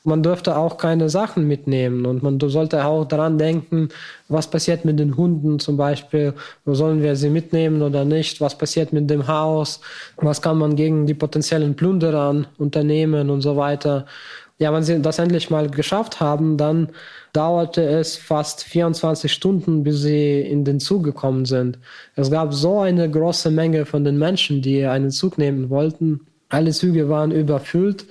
Man 0.02 0.24
dürfte 0.24 0.56
auch 0.56 0.76
keine 0.76 1.08
Sachen 1.08 1.46
mitnehmen 1.46 2.04
und 2.04 2.22
man 2.22 2.40
sollte 2.40 2.84
auch 2.84 3.04
daran 3.04 3.38
denken, 3.38 3.90
was 4.28 4.48
passiert 4.48 4.84
mit 4.84 4.98
den 4.98 5.16
Hunden 5.16 5.60
zum 5.60 5.76
Beispiel, 5.76 6.34
sollen 6.66 7.00
wir 7.00 7.14
sie 7.14 7.30
mitnehmen 7.30 7.80
oder 7.80 8.04
nicht, 8.04 8.40
was 8.40 8.58
passiert 8.58 8.92
mit 8.92 9.08
dem 9.08 9.28
Haus, 9.28 9.80
was 10.16 10.42
kann 10.42 10.58
man 10.58 10.74
gegen 10.74 11.06
die 11.06 11.14
potenziellen 11.14 11.76
Plünderer 11.76 12.44
unternehmen 12.58 13.30
und 13.30 13.40
so 13.40 13.56
weiter. 13.56 14.04
Ja, 14.58 14.72
wenn 14.72 14.84
sie 14.84 15.02
das 15.02 15.18
endlich 15.18 15.50
mal 15.50 15.68
geschafft 15.68 16.20
haben, 16.20 16.56
dann 16.56 16.90
dauerte 17.32 17.82
es 17.82 18.16
fast 18.16 18.62
24 18.62 19.32
Stunden, 19.32 19.82
bis 19.82 20.02
sie 20.02 20.40
in 20.42 20.64
den 20.64 20.78
Zug 20.78 21.02
gekommen 21.02 21.44
sind. 21.44 21.78
Es 22.14 22.30
gab 22.30 22.54
so 22.54 22.80
eine 22.80 23.10
große 23.10 23.50
Menge 23.50 23.84
von 23.84 24.04
den 24.04 24.16
Menschen, 24.16 24.62
die 24.62 24.84
einen 24.84 25.10
Zug 25.10 25.38
nehmen 25.38 25.70
wollten. 25.70 26.20
Alle 26.50 26.70
Züge 26.70 27.08
waren 27.08 27.32
überfüllt. 27.32 28.06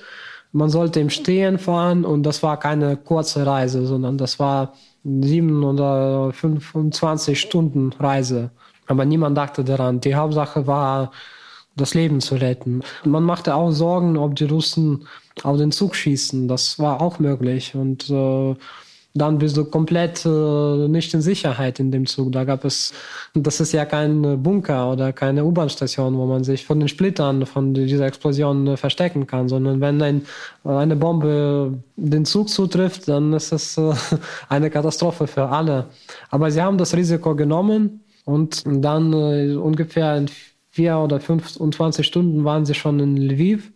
Man 0.51 0.69
sollte 0.69 1.00
im 1.00 1.09
Stehen 1.09 1.57
fahren 1.57 2.03
und 2.03 2.23
das 2.23 2.43
war 2.43 2.59
keine 2.59 2.97
kurze 2.97 3.45
Reise, 3.45 3.85
sondern 3.88 4.17
das 4.17 4.38
war 4.38 4.73
sieben 5.05 5.63
oder 5.63 6.33
25 6.33 7.39
Stunden 7.39 7.93
Reise. 7.93 8.51
Aber 8.88 9.05
niemand 9.05 9.38
dachte 9.38 9.63
daran. 9.63 10.01
Die 10.01 10.15
Hauptsache 10.15 10.67
war, 10.67 11.12
das 11.75 11.93
Leben 11.93 12.21
zu 12.21 12.35
retten. 12.35 12.81
Man 13.03 13.23
machte 13.23 13.55
auch 13.55 13.71
Sorgen, 13.71 14.17
ob 14.17 14.35
die 14.35 14.45
Russen 14.45 15.07
auf 15.41 15.57
den 15.57 15.71
Zug 15.71 15.95
schießen. 15.95 16.47
Das 16.47 16.77
war 16.79 17.01
auch 17.01 17.19
möglich. 17.19 17.73
Und 17.75 18.09
äh, 18.09 18.55
dann 19.15 19.37
bist 19.37 19.55
du 19.57 19.65
komplett 19.65 20.25
äh, 20.25 20.87
nicht 20.87 21.13
in 21.13 21.21
Sicherheit 21.21 21.79
in 21.79 21.91
dem 21.91 22.07
Zug. 22.07 22.31
Da 22.31 22.45
gab 22.45 22.65
es, 22.65 22.93
das 23.35 23.59
ist 23.59 23.71
ja 23.71 23.85
kein 23.85 24.41
Bunker 24.41 24.91
oder 24.91 25.13
keine 25.13 25.45
U-Bahn-Station, 25.45 26.17
wo 26.17 26.25
man 26.25 26.43
sich 26.43 26.65
von 26.65 26.79
den 26.79 26.89
Splittern 26.89 27.45
von 27.45 27.75
dieser 27.75 28.07
Explosion 28.07 28.65
äh, 28.67 28.77
verstecken 28.77 29.27
kann, 29.27 29.49
sondern 29.49 29.81
wenn 29.81 30.01
ein, 30.01 30.25
eine 30.63 30.95
Bombe 30.95 31.77
den 31.95 32.25
Zug 32.25 32.49
zutrifft, 32.49 33.07
dann 33.07 33.33
ist 33.33 33.51
es 33.51 33.77
äh, 33.77 33.93
eine 34.49 34.71
Katastrophe 34.71 35.27
für 35.27 35.47
alle. 35.47 35.87
Aber 36.31 36.49
sie 36.49 36.61
haben 36.61 36.79
das 36.79 36.95
Risiko 36.95 37.35
genommen 37.35 38.01
und 38.25 38.63
dann 38.65 39.13
äh, 39.13 39.55
ungefähr 39.55 40.17
in 40.17 40.27
vier 40.71 40.97
oder 40.97 41.19
25 41.19 42.05
Stunden 42.05 42.43
waren 42.45 42.65
sie 42.65 42.73
schon 42.73 42.99
in 42.99 43.15
Lviv. 43.17 43.73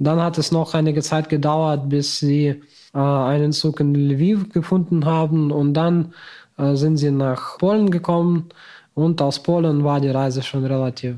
Dann 0.00 0.20
hat 0.20 0.38
es 0.38 0.50
noch 0.50 0.74
einige 0.74 1.02
Zeit 1.02 1.28
gedauert, 1.28 1.88
bis 1.88 2.18
sie 2.18 2.62
äh, 2.94 2.98
einen 2.98 3.52
Zug 3.52 3.80
in 3.80 3.94
Lviv 3.94 4.48
gefunden 4.48 5.04
haben 5.04 5.52
und 5.52 5.74
dann 5.74 6.14
äh, 6.56 6.74
sind 6.74 6.96
sie 6.96 7.10
nach 7.10 7.58
Polen 7.58 7.90
gekommen 7.90 8.48
und 8.94 9.20
aus 9.22 9.42
Polen 9.42 9.84
war 9.84 10.00
die 10.00 10.08
Reise 10.08 10.42
schon 10.42 10.64
relativ 10.64 11.16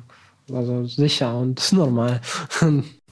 also 0.52 0.84
sicher 0.84 1.36
und 1.36 1.72
normal. 1.72 2.20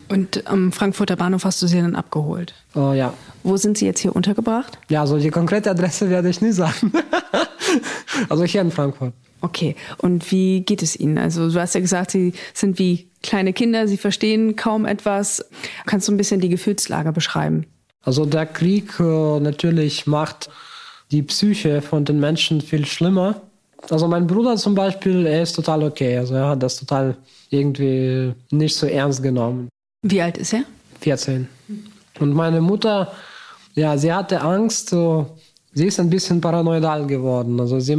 Und 0.08 0.46
am 0.46 0.72
Frankfurter 0.72 1.14
Bahnhof 1.14 1.44
hast 1.44 1.62
du 1.62 1.68
sie 1.68 1.80
dann 1.80 1.94
abgeholt? 1.94 2.52
Uh, 2.74 2.92
ja. 2.92 3.14
Wo 3.44 3.56
sind 3.56 3.78
sie 3.78 3.86
jetzt 3.86 4.00
hier 4.00 4.14
untergebracht? 4.14 4.76
Ja, 4.88 5.02
also 5.02 5.18
die 5.18 5.30
konkrete 5.30 5.70
Adresse 5.70 6.10
werde 6.10 6.28
ich 6.28 6.40
nie 6.40 6.50
sagen. 6.50 6.92
also 8.28 8.42
hier 8.42 8.60
in 8.60 8.72
Frankfurt. 8.72 9.14
Okay, 9.40 9.76
und 9.98 10.30
wie 10.30 10.60
geht 10.60 10.82
es 10.82 10.98
Ihnen? 10.98 11.18
Also 11.18 11.50
du 11.50 11.60
hast 11.60 11.74
ja 11.74 11.80
gesagt, 11.80 12.10
Sie 12.10 12.34
sind 12.52 12.78
wie 12.78 13.08
kleine 13.22 13.52
Kinder, 13.52 13.88
Sie 13.88 13.96
verstehen 13.96 14.56
kaum 14.56 14.84
etwas. 14.84 15.44
Kannst 15.86 16.08
du 16.08 16.12
ein 16.12 16.16
bisschen 16.16 16.40
die 16.40 16.48
Gefühlslage 16.48 17.12
beschreiben? 17.12 17.66
Also 18.02 18.26
der 18.26 18.46
Krieg 18.46 18.98
äh, 18.98 19.40
natürlich 19.40 20.06
macht 20.06 20.50
die 21.10 21.22
Psyche 21.22 21.82
von 21.82 22.04
den 22.04 22.20
Menschen 22.20 22.60
viel 22.60 22.86
schlimmer. 22.86 23.42
Also 23.88 24.06
mein 24.08 24.26
Bruder 24.26 24.56
zum 24.56 24.74
Beispiel, 24.74 25.26
er 25.26 25.42
ist 25.42 25.54
total 25.54 25.82
okay. 25.82 26.18
Also 26.18 26.34
er 26.34 26.48
hat 26.48 26.62
das 26.62 26.76
total 26.76 27.16
irgendwie 27.48 28.32
nicht 28.50 28.76
so 28.76 28.86
ernst 28.86 29.22
genommen. 29.22 29.68
Wie 30.02 30.20
alt 30.20 30.38
ist 30.38 30.52
er? 30.52 30.64
14. 31.00 31.48
Und 32.20 32.34
meine 32.34 32.60
Mutter, 32.60 33.12
ja, 33.74 33.96
sie 33.96 34.12
hatte 34.12 34.40
Angst. 34.42 34.90
So, 34.90 35.38
sie 35.72 35.86
ist 35.86 36.00
ein 36.00 36.10
bisschen 36.10 36.40
paranoidal 36.40 37.06
geworden. 37.06 37.60
Also 37.60 37.78
sie, 37.80 37.96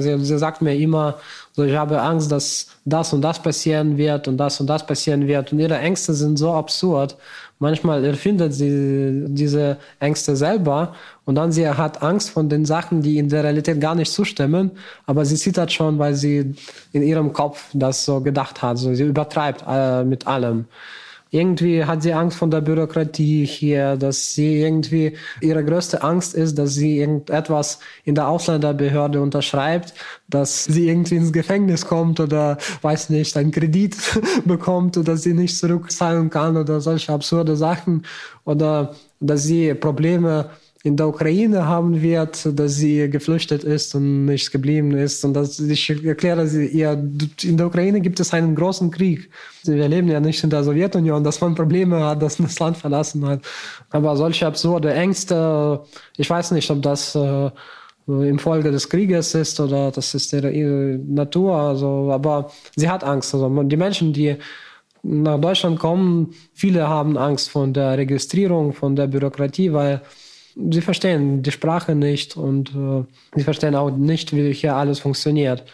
sie, 0.00 0.38
sagt 0.38 0.62
mir 0.62 0.74
immer, 0.74 1.18
so, 1.52 1.64
ich 1.64 1.74
habe 1.74 2.00
Angst, 2.00 2.30
dass 2.30 2.68
das 2.84 3.12
und 3.12 3.22
das 3.22 3.40
passieren 3.40 3.96
wird 3.96 4.28
und 4.28 4.36
das 4.36 4.60
und 4.60 4.66
das 4.66 4.86
passieren 4.86 5.26
wird. 5.26 5.52
Und 5.52 5.60
ihre 5.60 5.78
Ängste 5.78 6.12
sind 6.12 6.38
so 6.38 6.52
absurd. 6.52 7.16
Manchmal 7.60 8.04
erfindet 8.04 8.52
sie 8.52 9.24
diese 9.28 9.78
Ängste 10.00 10.36
selber 10.36 10.94
und 11.24 11.36
dann 11.36 11.52
sie 11.52 11.66
hat 11.68 12.02
Angst 12.02 12.30
von 12.30 12.48
den 12.48 12.64
Sachen, 12.64 13.00
die 13.00 13.18
in 13.18 13.28
der 13.28 13.44
Realität 13.44 13.80
gar 13.80 13.94
nicht 13.94 14.12
zustimmen, 14.12 14.72
aber 15.06 15.24
sie 15.24 15.36
zittert 15.36 15.72
schon, 15.72 15.98
weil 15.98 16.14
sie 16.14 16.54
in 16.92 17.02
ihrem 17.02 17.32
Kopf 17.32 17.70
das 17.72 18.04
so 18.04 18.20
gedacht 18.20 18.60
hat. 18.60 18.78
So, 18.78 18.92
sie 18.92 19.04
übertreibt 19.04 19.64
äh, 19.66 20.04
mit 20.04 20.26
allem 20.26 20.66
irgendwie 21.34 21.84
hat 21.84 22.02
sie 22.02 22.12
Angst 22.12 22.38
von 22.38 22.52
der 22.52 22.60
Bürokratie 22.60 23.44
hier, 23.44 23.96
dass 23.96 24.34
sie 24.34 24.60
irgendwie, 24.60 25.16
ihre 25.40 25.64
größte 25.64 26.00
Angst 26.04 26.32
ist, 26.34 26.56
dass 26.58 26.74
sie 26.74 27.00
irgendetwas 27.00 27.80
in 28.04 28.14
der 28.14 28.28
Ausländerbehörde 28.28 29.20
unterschreibt, 29.20 29.94
dass 30.28 30.62
sie 30.64 30.88
irgendwie 30.88 31.16
ins 31.16 31.32
Gefängnis 31.32 31.86
kommt 31.86 32.20
oder, 32.20 32.58
weiß 32.82 33.10
nicht, 33.10 33.36
einen 33.36 33.50
Kredit 33.50 33.96
bekommt 34.44 34.96
oder 34.96 35.16
sie 35.16 35.34
nicht 35.34 35.58
zurückzahlen 35.58 36.30
kann 36.30 36.56
oder 36.56 36.80
solche 36.80 37.12
absurde 37.12 37.56
Sachen. 37.56 38.06
Oder 38.44 38.94
dass 39.18 39.42
sie 39.42 39.74
Probleme 39.74 40.50
in 40.86 40.98
der 40.98 41.08
Ukraine 41.08 41.66
haben 41.66 42.02
wird, 42.02 42.46
dass 42.58 42.74
sie 42.76 43.08
geflüchtet 43.08 43.64
ist 43.64 43.94
und 43.94 44.26
nicht 44.26 44.52
geblieben 44.52 44.92
ist. 44.92 45.24
Und 45.24 45.32
dass 45.32 45.58
ich 45.58 46.04
erkläre 46.04 46.46
sie 46.46 46.66
ihr, 46.66 46.92
in 47.42 47.56
der 47.56 47.68
Ukraine 47.68 48.02
gibt 48.02 48.20
es 48.20 48.34
einen 48.34 48.54
großen 48.54 48.90
Krieg. 48.90 49.30
Wir 49.62 49.88
leben 49.88 50.08
ja 50.08 50.20
nicht 50.20 50.44
in 50.44 50.50
der 50.50 50.62
Sowjetunion, 50.62 51.24
dass 51.24 51.40
man 51.40 51.54
Probleme 51.54 52.04
hat, 52.04 52.20
dass 52.20 52.38
man 52.38 52.48
das 52.48 52.58
Land 52.58 52.76
verlassen 52.76 53.26
hat. 53.26 53.40
Aber 53.88 54.14
solche 54.14 54.46
absurde 54.46 54.92
Ängste, 54.92 55.80
ich 56.18 56.28
weiß 56.28 56.50
nicht, 56.50 56.70
ob 56.70 56.82
das 56.82 57.14
äh, 57.14 57.50
im 58.06 58.38
Folge 58.38 58.70
des 58.70 58.86
Krieges 58.86 59.34
ist 59.34 59.58
oder 59.60 59.90
das 59.90 60.14
ist 60.14 60.34
ihre, 60.34 60.50
ihre 60.50 60.98
Natur. 60.98 61.56
Also, 61.56 62.10
aber 62.12 62.50
sie 62.76 62.90
hat 62.90 63.04
Angst. 63.04 63.32
Also 63.32 63.48
die 63.62 63.78
Menschen, 63.78 64.12
die 64.12 64.36
nach 65.02 65.40
Deutschland 65.40 65.78
kommen, 65.78 66.34
viele 66.52 66.86
haben 66.86 67.16
Angst 67.16 67.48
von 67.48 67.72
der 67.72 67.96
Registrierung, 67.96 68.74
von 68.74 68.94
der 68.94 69.06
Bürokratie, 69.06 69.72
weil 69.72 70.02
sie 70.56 70.80
verstehen 70.80 71.42
die 71.42 71.50
Sprache 71.50 71.94
nicht 71.94 72.36
und 72.36 72.70
äh, 72.70 73.04
sie 73.36 73.44
verstehen 73.44 73.74
auch 73.74 73.90
nicht, 73.90 74.34
wie 74.34 74.52
hier 74.52 74.76
alles 74.76 75.00
funktioniert. 75.00 75.64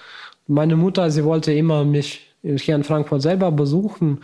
Meine 0.46 0.76
Mutter, 0.76 1.10
sie 1.10 1.24
wollte 1.24 1.52
immer 1.52 1.84
mich 1.84 2.26
hier 2.42 2.74
in 2.74 2.84
Frankfurt 2.84 3.22
selber 3.22 3.52
besuchen, 3.52 4.20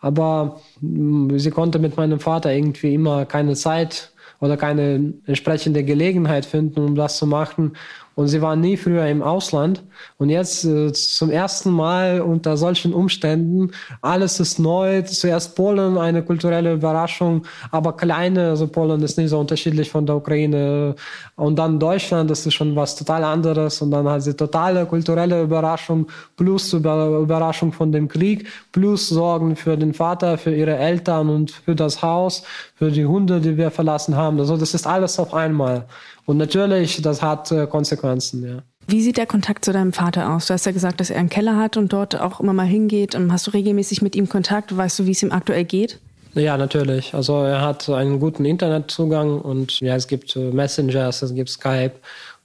aber 0.00 0.60
mm, 0.80 1.36
sie 1.38 1.50
konnte 1.50 1.78
mit 1.78 1.96
meinem 1.96 2.20
Vater 2.20 2.52
irgendwie 2.52 2.94
immer 2.94 3.24
keine 3.24 3.54
Zeit 3.54 4.12
oder 4.40 4.56
keine 4.56 5.14
entsprechende 5.26 5.84
Gelegenheit 5.84 6.44
finden, 6.44 6.80
um 6.80 6.94
das 6.94 7.16
zu 7.16 7.26
machen. 7.26 7.72
Und 8.14 8.28
sie 8.28 8.40
waren 8.40 8.60
nie 8.60 8.76
früher 8.76 9.06
im 9.06 9.22
Ausland. 9.22 9.82
Und 10.18 10.30
jetzt 10.30 10.64
äh, 10.64 10.92
zum 10.92 11.30
ersten 11.30 11.70
Mal 11.70 12.20
unter 12.20 12.56
solchen 12.56 12.92
Umständen, 12.92 13.72
alles 14.02 14.38
ist 14.38 14.58
neu. 14.58 15.02
Zuerst 15.02 15.56
Polen, 15.56 15.98
eine 15.98 16.22
kulturelle 16.22 16.74
Überraschung, 16.74 17.44
aber 17.72 17.96
kleine. 17.96 18.50
Also 18.50 18.68
Polen 18.68 19.02
ist 19.02 19.18
nicht 19.18 19.30
so 19.30 19.38
unterschiedlich 19.38 19.90
von 19.90 20.06
der 20.06 20.16
Ukraine. 20.16 20.94
Und 21.36 21.58
dann 21.58 21.80
Deutschland, 21.80 22.30
das 22.30 22.46
ist 22.46 22.54
schon 22.54 22.76
was 22.76 22.94
total 22.94 23.24
anderes. 23.24 23.82
Und 23.82 23.90
dann 23.90 24.08
hat 24.08 24.22
sie 24.22 24.34
totale 24.34 24.86
kulturelle 24.86 25.42
Überraschung 25.42 26.06
plus 26.36 26.72
Über 26.72 27.18
Überraschung 27.18 27.72
von 27.72 27.90
dem 27.90 28.08
Krieg 28.08 28.46
plus 28.72 29.08
Sorgen 29.08 29.56
für 29.56 29.76
den 29.76 29.92
Vater, 29.92 30.38
für 30.38 30.54
ihre 30.54 30.76
Eltern 30.76 31.28
und 31.28 31.50
für 31.50 31.74
das 31.74 32.02
Haus, 32.02 32.44
für 32.76 32.90
die 32.90 33.06
Hunde, 33.06 33.40
die 33.40 33.56
wir 33.56 33.70
verlassen 33.70 34.16
haben. 34.16 34.38
Also 34.38 34.56
das 34.56 34.74
ist 34.74 34.86
alles 34.86 35.18
auf 35.18 35.34
einmal. 35.34 35.86
Und 36.26 36.38
natürlich, 36.38 37.02
das 37.02 37.22
hat 37.22 37.50
äh, 37.52 37.66
Konsequenzen, 37.66 38.46
ja. 38.46 38.62
Wie 38.86 39.00
sieht 39.00 39.16
der 39.16 39.26
Kontakt 39.26 39.64
zu 39.64 39.72
deinem 39.72 39.94
Vater 39.94 40.34
aus? 40.34 40.46
Du 40.46 40.54
hast 40.54 40.66
ja 40.66 40.72
gesagt, 40.72 41.00
dass 41.00 41.08
er 41.08 41.18
einen 41.18 41.30
Keller 41.30 41.56
hat 41.56 41.78
und 41.78 41.92
dort 41.92 42.20
auch 42.20 42.40
immer 42.40 42.52
mal 42.52 42.66
hingeht. 42.66 43.16
Hast 43.30 43.46
du 43.46 43.52
regelmäßig 43.52 44.02
mit 44.02 44.14
ihm 44.14 44.28
Kontakt? 44.28 44.76
Weißt 44.76 44.98
du, 44.98 45.06
wie 45.06 45.12
es 45.12 45.22
ihm 45.22 45.32
aktuell 45.32 45.64
geht? 45.64 46.00
Ja, 46.34 46.56
natürlich. 46.56 47.14
Also 47.14 47.42
er 47.42 47.62
hat 47.62 47.88
einen 47.88 48.20
guten 48.20 48.44
Internetzugang 48.44 49.40
und 49.40 49.80
ja, 49.80 49.94
es 49.94 50.06
gibt 50.06 50.36
äh, 50.36 50.50
Messengers, 50.50 51.22
es 51.22 51.34
gibt 51.34 51.48
Skype. 51.48 51.92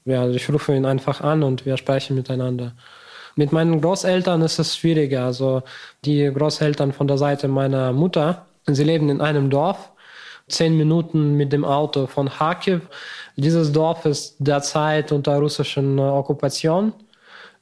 Ja, 0.05 0.21
also 0.21 0.35
ich 0.35 0.49
rufe 0.49 0.75
ihn 0.75 0.85
einfach 0.85 1.21
an 1.21 1.43
und 1.43 1.65
wir 1.65 1.75
sprechen 1.75 2.15
miteinander. 2.15 2.73
Mit 3.35 3.51
meinen 3.51 3.81
Großeltern 3.81 4.41
ist 4.41 4.59
es 4.59 4.77
schwieriger. 4.77 5.25
Also 5.25 5.63
die 6.05 6.31
Großeltern 6.33 6.93
von 6.93 7.07
der 7.07 7.17
Seite 7.17 7.47
meiner 7.47 7.91
Mutter, 7.91 8.45
sie 8.67 8.83
leben 8.83 9.09
in 9.09 9.21
einem 9.21 9.49
Dorf, 9.49 9.91
zehn 10.51 10.77
Minuten 10.77 11.35
mit 11.35 11.53
dem 11.53 11.65
Auto 11.65 12.07
von 12.07 12.29
Kharkiv. 12.29 12.81
Dieses 13.35 13.71
Dorf 13.71 14.05
ist 14.05 14.35
derzeit 14.39 15.11
unter 15.11 15.37
russischer 15.37 15.81
äh, 15.81 15.99
Okkupation. 15.99 16.93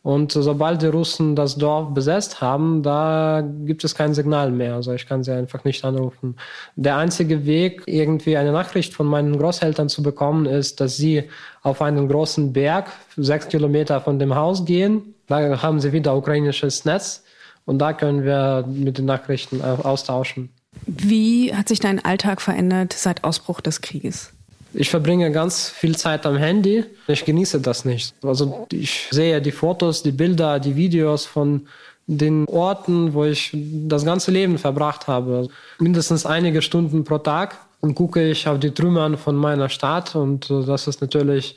Und 0.04 0.32
sobald 0.32 0.82
die 0.82 0.88
Russen 0.88 1.36
das 1.36 1.58
Dorf 1.58 1.94
besetzt 1.94 2.40
haben, 2.40 2.82
da 2.82 3.44
gibt 3.66 3.84
es 3.84 3.94
kein 3.94 4.14
Signal 4.14 4.52
mehr. 4.52 4.76
Also 4.76 4.94
ich 4.94 5.06
kann 5.06 5.22
sie 5.22 5.34
einfach 5.34 5.66
nicht 5.66 5.84
anrufen. 5.84 6.38
Der 6.78 6.96
einzige 6.96 7.46
Weg, 7.46 7.84
irgendwie 7.88 8.38
eine 8.38 8.54
Nachricht 8.54 8.94
von 8.94 9.06
meinen 9.06 9.38
Großeltern 9.38 9.90
zu 9.90 10.02
bekommen, 10.02 10.46
ist, 10.46 10.80
dass 10.80 10.96
sie 10.96 11.24
auf 11.62 11.82
einen 11.82 12.08
großen 12.08 12.54
Berg, 12.54 12.90
sechs 13.18 13.50
Kilometer 13.50 14.00
von 14.00 14.18
dem 14.18 14.34
Haus 14.34 14.64
gehen. 14.64 15.14
Da 15.28 15.62
haben 15.62 15.82
sie 15.82 15.92
wieder 15.92 16.16
ukrainisches 16.16 16.86
Netz 16.86 17.26
und 17.66 17.80
da 17.80 17.92
können 17.92 18.24
wir 18.24 18.66
mit 18.66 18.98
den 18.98 19.06
Nachrichten 19.06 19.62
austauschen. 19.62 20.50
Wie 20.86 21.54
hat 21.54 21.68
sich 21.68 21.80
dein 21.80 22.04
Alltag 22.04 22.42
verändert 22.42 22.94
seit 22.94 23.24
Ausbruch 23.24 23.62
des 23.62 23.82
Krieges? 23.82 24.32
Ich 24.74 24.90
verbringe 24.90 25.32
ganz 25.32 25.70
viel 25.70 25.98
Zeit 25.98 26.26
am 26.26 26.38
Handy. 26.38 26.84
Ich 27.08 27.26
genieße 27.26 27.62
das 27.62 27.86
nicht. 27.86 28.14
Also 28.22 28.68
ich 28.72 29.08
sehe 29.12 29.42
die 29.42 29.52
Fotos, 29.52 30.04
die 30.04 30.12
Bilder, 30.12 30.60
die 30.60 30.76
Videos 30.76 31.26
von 31.26 31.68
den 32.06 32.46
Orten, 32.48 33.14
wo 33.14 33.26
ich 33.26 33.52
das 33.54 34.06
ganze 34.06 34.32
Leben 34.32 34.58
verbracht 34.58 35.08
habe. 35.08 35.50
Mindestens 35.80 36.26
einige 36.26 36.62
Stunden 36.62 37.04
pro 37.04 37.18
Tag. 37.18 37.58
Und 37.80 37.94
gucke 37.94 38.32
ich 38.32 38.48
auf 38.48 38.60
die 38.60 38.72
Trümmern 38.72 39.18
von 39.18 39.36
meiner 39.36 39.70
Stadt 39.70 40.16
und 40.16 40.50
das 40.50 40.88
ist 40.88 41.00
natürlich 41.00 41.56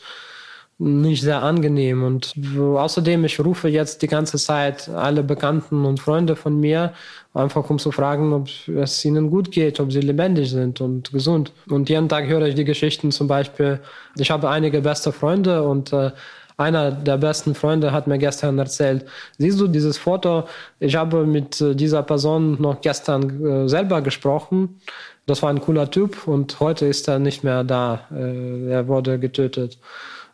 nicht 0.81 1.23
sehr 1.23 1.43
angenehm. 1.43 2.03
Und 2.03 2.35
außerdem, 2.59 3.25
ich 3.27 3.39
rufe 3.39 3.69
jetzt 3.69 4.01
die 4.01 4.07
ganze 4.07 4.39
Zeit 4.39 4.89
alle 4.89 5.23
Bekannten 5.23 5.85
und 5.85 6.01
Freunde 6.01 6.37
von 6.37 6.59
mir, 6.59 6.95
einfach 7.35 7.69
um 7.69 7.79
zu 7.79 7.93
fragen, 7.93 8.33
ob 8.33 8.49
es 8.69 9.05
ihnen 9.05 9.31
gut 9.31 9.51
geht, 9.53 9.79
ob 9.79 9.93
sie 9.93 10.01
lebendig 10.01 10.51
sind 10.51 10.81
und 10.81 11.13
gesund. 11.13 11.53
Und 11.69 11.91
jeden 11.91 12.09
Tag 12.09 12.27
höre 12.27 12.47
ich 12.47 12.55
die 12.55 12.65
Geschichten 12.65 13.13
zum 13.13 13.29
Beispiel, 13.29 13.81
ich 14.17 14.31
habe 14.31 14.49
einige 14.49 14.81
beste 14.81 15.13
Freunde 15.13 15.63
und 15.63 15.93
äh, 15.93 16.13
einer 16.57 16.91
der 16.91 17.19
besten 17.19 17.55
Freunde 17.55 17.93
hat 17.93 18.07
mir 18.07 18.19
gestern 18.19 18.59
erzählt, 18.59 19.07
siehst 19.39 19.61
du 19.61 19.67
dieses 19.67 19.99
Foto, 19.99 20.45
ich 20.79 20.97
habe 20.97 21.27
mit 21.27 21.61
äh, 21.61 21.75
dieser 21.75 22.03
Person 22.03 22.57
noch 22.61 22.81
gestern 22.81 23.45
äh, 23.45 23.69
selber 23.69 24.01
gesprochen. 24.01 24.81
Das 25.27 25.43
war 25.43 25.51
ein 25.51 25.61
cooler 25.61 25.91
Typ 25.91 26.27
und 26.27 26.59
heute 26.59 26.87
ist 26.87 27.07
er 27.07 27.19
nicht 27.19 27.45
mehr 27.45 27.65
da. 27.65 28.07
Äh, 28.11 28.71
er 28.71 28.89
wurde 28.89 29.19
getötet. 29.19 29.79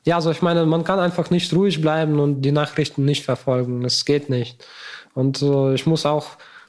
Ja, 0.07 0.15
also 0.15 0.31
ich 0.31 0.41
meine, 0.41 0.65
man 0.67 0.85
kann 0.85 1.01
einfach 1.01 1.31
nicht 1.31 1.53
ruhig 1.53 1.81
bleiben 1.81 2.21
und 2.21 2.43
die 2.43 2.53
Nachrichten 2.53 3.05
nicht 3.05 3.25
verfolgen. 3.25 3.85
Es 3.85 4.05
geht 4.05 4.31
nicht. 4.31 4.65
Und 5.15 5.43
äh, 5.43 5.75
ich 5.75 5.85
muss 5.85 6.07
auch 6.07 6.29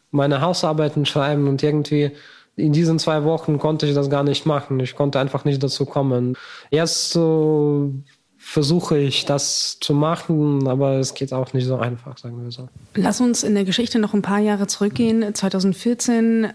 meine 0.10 0.42
Hausarbeiten 0.42 1.06
schreiben 1.06 1.48
und 1.48 1.62
irgendwie 1.62 2.12
in 2.56 2.74
diesen 2.74 2.98
zwei 2.98 3.24
Wochen 3.24 3.60
konnte 3.60 3.86
ich 3.86 3.94
das 3.94 4.10
gar 4.10 4.24
nicht 4.24 4.48
machen. 4.48 4.80
Ich 4.80 4.96
konnte 4.96 5.20
einfach 5.20 5.46
nicht 5.46 5.62
dazu 5.62 5.86
kommen. 5.86 6.36
Jetzt 6.72 7.16
äh, 7.16 7.92
versuche 8.40 8.98
ich 8.98 9.26
das 9.26 9.78
zu 9.82 9.94
machen, 9.94 10.68
aber 10.68 10.94
es 10.94 11.14
geht 11.14 11.32
auch 11.32 11.54
nicht 11.54 11.68
so 11.68 11.78
einfach, 11.78 12.18
sagen 12.18 12.44
wir 12.44 12.52
so. 12.52 12.70
Lass 12.96 13.22
uns 13.22 13.44
in 13.44 13.54
der 13.54 13.66
Geschichte 13.66 14.00
noch 14.00 14.16
ein 14.16 14.24
paar 14.24 14.40
Jahre 14.40 14.66
zurückgehen. 14.66 15.36
2014, 15.36 16.48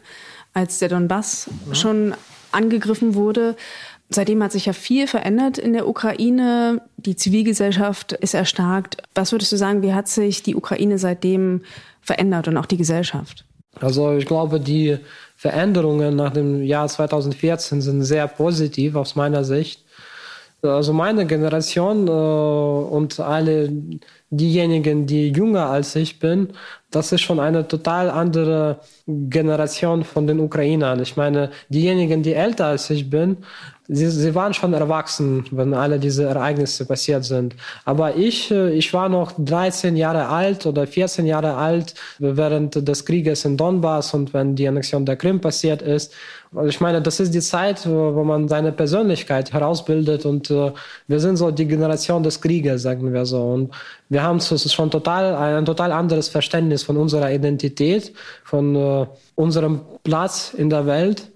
als 0.52 0.80
der 0.80 0.88
Donbass 0.88 1.48
ja. 1.68 1.74
schon 1.76 2.14
angegriffen 2.50 3.14
wurde, 3.14 3.56
Seitdem 4.14 4.42
hat 4.42 4.52
sich 4.52 4.66
ja 4.66 4.72
viel 4.72 5.06
verändert 5.06 5.58
in 5.58 5.72
der 5.72 5.88
Ukraine. 5.88 6.82
Die 6.96 7.16
Zivilgesellschaft 7.16 8.12
ist 8.12 8.34
erstarkt. 8.34 8.98
Was 9.14 9.32
würdest 9.32 9.52
du 9.52 9.56
sagen, 9.56 9.82
wie 9.82 9.94
hat 9.94 10.08
sich 10.08 10.42
die 10.42 10.54
Ukraine 10.54 10.98
seitdem 10.98 11.62
verändert 12.00 12.48
und 12.48 12.56
auch 12.56 12.66
die 12.66 12.76
Gesellschaft? 12.76 13.44
Also 13.80 14.16
ich 14.16 14.26
glaube, 14.26 14.60
die 14.60 14.98
Veränderungen 15.36 16.14
nach 16.16 16.32
dem 16.32 16.62
Jahr 16.62 16.88
2014 16.88 17.80
sind 17.80 18.02
sehr 18.02 18.28
positiv 18.28 18.94
aus 18.96 19.16
meiner 19.16 19.44
Sicht. 19.44 19.84
Also 20.62 20.92
meine 20.92 21.26
Generation 21.26 22.06
äh, 22.06 22.10
und 22.10 23.18
alle 23.18 23.72
diejenigen, 24.32 25.06
die 25.06 25.30
jünger 25.30 25.66
als 25.66 25.94
ich 25.94 26.18
bin, 26.18 26.48
das 26.90 27.12
ist 27.12 27.20
schon 27.20 27.38
eine 27.38 27.68
total 27.68 28.10
andere 28.10 28.80
Generation 29.06 30.04
von 30.04 30.26
den 30.26 30.40
Ukrainern. 30.40 31.00
Ich 31.00 31.16
meine, 31.16 31.50
diejenigen, 31.68 32.22
die 32.22 32.34
älter 32.34 32.66
als 32.66 32.90
ich 32.90 33.08
bin, 33.08 33.38
sie, 33.88 34.08
sie 34.10 34.34
waren 34.34 34.54
schon 34.54 34.72
erwachsen, 34.72 35.44
wenn 35.50 35.74
alle 35.74 35.98
diese 35.98 36.24
Ereignisse 36.24 36.86
passiert 36.86 37.24
sind. 37.24 37.54
Aber 37.84 38.16
ich, 38.16 38.50
äh, 38.50 38.72
ich 38.72 38.92
war 38.94 39.08
noch 39.08 39.32
13 39.38 39.96
Jahre 39.96 40.28
alt 40.28 40.66
oder 40.66 40.86
14 40.86 41.26
Jahre 41.26 41.54
alt 41.54 41.94
während 42.18 42.86
des 42.88 43.04
Krieges 43.04 43.44
in 43.44 43.56
Donbass 43.56 44.14
und 44.14 44.32
wenn 44.34 44.54
die 44.54 44.68
Annexion 44.68 45.04
der 45.04 45.16
Krim 45.16 45.40
passiert 45.40 45.82
ist. 45.82 46.12
Also 46.54 46.68
ich 46.68 46.80
meine, 46.80 47.00
das 47.00 47.18
ist 47.18 47.32
die 47.32 47.40
Zeit, 47.40 47.88
wo 47.88 48.24
man 48.24 48.46
seine 48.46 48.72
Persönlichkeit 48.72 49.52
herausbildet 49.52 50.26
und 50.26 50.50
äh, 50.50 50.72
wir 51.08 51.18
sind 51.18 51.36
so 51.36 51.50
die 51.50 51.66
Generation 51.66 52.22
des 52.22 52.40
Krieges, 52.40 52.82
sagen 52.82 53.12
wir 53.12 53.24
so. 53.24 53.42
Und 53.42 53.74
wir 54.10 54.21
haben 54.22 54.40
so, 54.40 54.56
schon 54.56 54.90
total, 54.90 55.34
ein 55.34 55.64
total 55.64 55.92
anderes 55.92 56.28
Verständnis 56.28 56.82
von 56.82 56.96
unserer 56.96 57.30
Identität, 57.30 58.12
von 58.44 58.74
äh, 58.74 59.06
unserem 59.34 59.80
Platz 60.04 60.54
in 60.56 60.70
der 60.70 60.86
Welt. 60.86 61.30